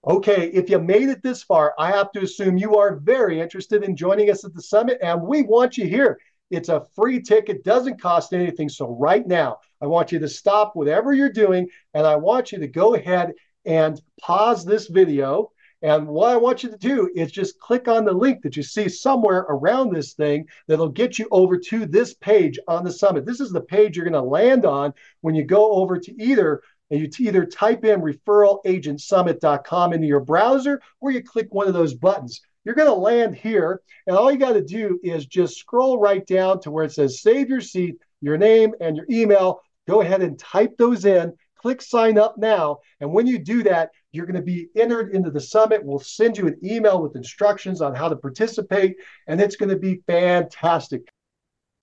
Okay, 0.07 0.47
if 0.53 0.69
you 0.69 0.79
made 0.79 1.09
it 1.09 1.21
this 1.21 1.43
far, 1.43 1.73
I 1.77 1.91
have 1.91 2.13
to 2.13 2.21
assume 2.21 2.57
you 2.57 2.77
are 2.77 2.95
very 2.95 3.41
interested 3.41 3.83
in 3.83 3.97
joining 3.97 4.29
us 4.29 4.45
at 4.45 4.53
the 4.53 4.61
summit, 4.61 4.99
and 5.01 5.23
we 5.23 5.41
want 5.41 5.77
you 5.77 5.85
here. 5.85 6.17
It's 6.49 6.69
a 6.69 6.85
free 6.95 7.21
ticket, 7.21 7.63
doesn't 7.63 8.01
cost 8.01 8.33
anything. 8.33 8.69
So, 8.69 8.95
right 8.95 9.25
now, 9.25 9.57
I 9.81 9.87
want 9.87 10.11
you 10.11 10.19
to 10.19 10.29
stop 10.29 10.75
whatever 10.75 11.13
you're 11.13 11.31
doing 11.31 11.67
and 11.93 12.05
I 12.05 12.15
want 12.15 12.51
you 12.51 12.59
to 12.59 12.67
go 12.67 12.95
ahead 12.95 13.33
and 13.65 14.01
pause 14.21 14.65
this 14.65 14.87
video. 14.87 15.51
And 15.83 16.07
what 16.07 16.31
I 16.31 16.37
want 16.37 16.63
you 16.63 16.71
to 16.71 16.77
do 16.77 17.11
is 17.15 17.31
just 17.31 17.59
click 17.59 17.87
on 17.87 18.03
the 18.03 18.13
link 18.13 18.41
that 18.41 18.57
you 18.57 18.63
see 18.63 18.89
somewhere 18.89 19.45
around 19.49 19.93
this 19.93 20.13
thing 20.13 20.47
that'll 20.67 20.89
get 20.89 21.19
you 21.19 21.27
over 21.29 21.57
to 21.57 21.85
this 21.85 22.15
page 22.15 22.57
on 22.67 22.83
the 22.83 22.91
summit. 22.91 23.25
This 23.25 23.39
is 23.39 23.51
the 23.51 23.61
page 23.61 23.95
you're 23.95 24.09
going 24.09 24.13
to 24.13 24.21
land 24.21 24.65
on 24.65 24.93
when 25.21 25.35
you 25.35 25.43
go 25.43 25.71
over 25.73 25.99
to 25.99 26.23
either 26.23 26.61
and 26.89 26.99
you 27.01 27.09
either 27.19 27.45
type 27.45 27.85
in 27.85 28.01
referralagentsummit.com 28.01 29.93
into 29.93 30.07
your 30.07 30.21
browser 30.21 30.81
or 30.99 31.11
you 31.11 31.21
click 31.21 31.53
one 31.53 31.67
of 31.67 31.73
those 31.73 31.93
buttons. 31.93 32.41
You're 32.67 32.75
going 32.75 32.89
to 32.89 32.93
land 32.93 33.33
here, 33.33 33.81
and 34.07 34.17
all 34.17 34.29
you 34.29 34.37
got 34.37 34.51
to 34.51 34.61
do 34.61 34.99
is 35.01 35.25
just 35.25 35.57
scroll 35.57 36.01
right 36.01 36.27
down 36.27 36.59
to 36.59 36.69
where 36.69 36.83
it 36.83 36.91
says 36.91 37.21
save 37.21 37.47
your 37.47 37.61
seat, 37.61 37.95
your 38.19 38.37
name, 38.37 38.73
and 38.81 38.97
your 38.97 39.05
email. 39.09 39.61
Go 39.87 40.01
ahead 40.01 40.21
and 40.21 40.37
type 40.37 40.75
those 40.77 41.05
in. 41.05 41.31
Click 41.55 41.81
sign 41.81 42.17
up 42.17 42.37
now. 42.37 42.79
And 42.99 43.13
when 43.13 43.25
you 43.25 43.39
do 43.39 43.63
that, 43.63 43.91
you're 44.11 44.25
going 44.25 44.35
to 44.35 44.41
be 44.41 44.67
entered 44.75 45.15
into 45.15 45.31
the 45.31 45.39
summit. 45.39 45.81
We'll 45.81 45.99
send 45.99 46.37
you 46.37 46.45
an 46.45 46.59
email 46.61 47.01
with 47.01 47.15
instructions 47.15 47.79
on 47.79 47.95
how 47.95 48.09
to 48.09 48.17
participate, 48.17 48.97
and 49.27 49.39
it's 49.39 49.55
going 49.55 49.69
to 49.69 49.77
be 49.77 50.01
fantastic. 50.05 51.07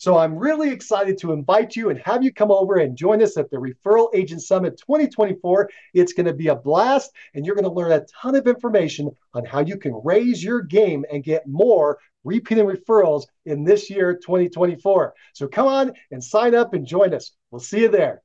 So 0.05 0.19
I'm 0.19 0.37
really 0.37 0.69
excited 0.69 1.17
to 1.21 1.33
invite 1.33 1.75
you 1.75 1.89
and 1.89 1.99
have 2.01 2.23
you 2.23 2.31
come 2.31 2.51
over 2.51 2.75
and 2.75 2.95
join 2.95 3.23
us 3.23 3.39
at 3.39 3.51
the 3.51 3.57
Referral 3.57 4.11
Agent 4.13 4.43
Summit 4.43 4.77
2024. 4.77 5.71
It's 5.95 6.13
going 6.13 6.27
to 6.27 6.35
be 6.35 6.49
a 6.49 6.55
blast, 6.55 7.11
and 7.33 7.47
you're 7.47 7.55
going 7.55 7.65
to 7.65 7.73
learn 7.73 7.91
a 7.91 8.05
ton 8.21 8.35
of 8.35 8.47
information 8.47 9.11
on 9.33 9.47
how 9.47 9.61
you 9.61 9.79
can 9.79 9.99
raise 10.05 10.45
your 10.45 10.61
game 10.61 11.07
and 11.11 11.25
get 11.25 11.47
more 11.47 11.99
repeating 12.23 12.67
referrals 12.67 13.25
in 13.47 13.65
this 13.65 13.89
year, 13.89 14.15
2024. 14.15 15.15
So 15.33 15.49
come 15.49 15.69
on 15.69 15.95
and 16.11 16.23
sign 16.23 16.55
up 16.55 16.75
and 16.75 16.87
join 16.87 17.15
us. 17.15 17.33
We'll 17.51 17.61
see 17.61 17.81
you 17.81 17.89
there. 17.89 18.24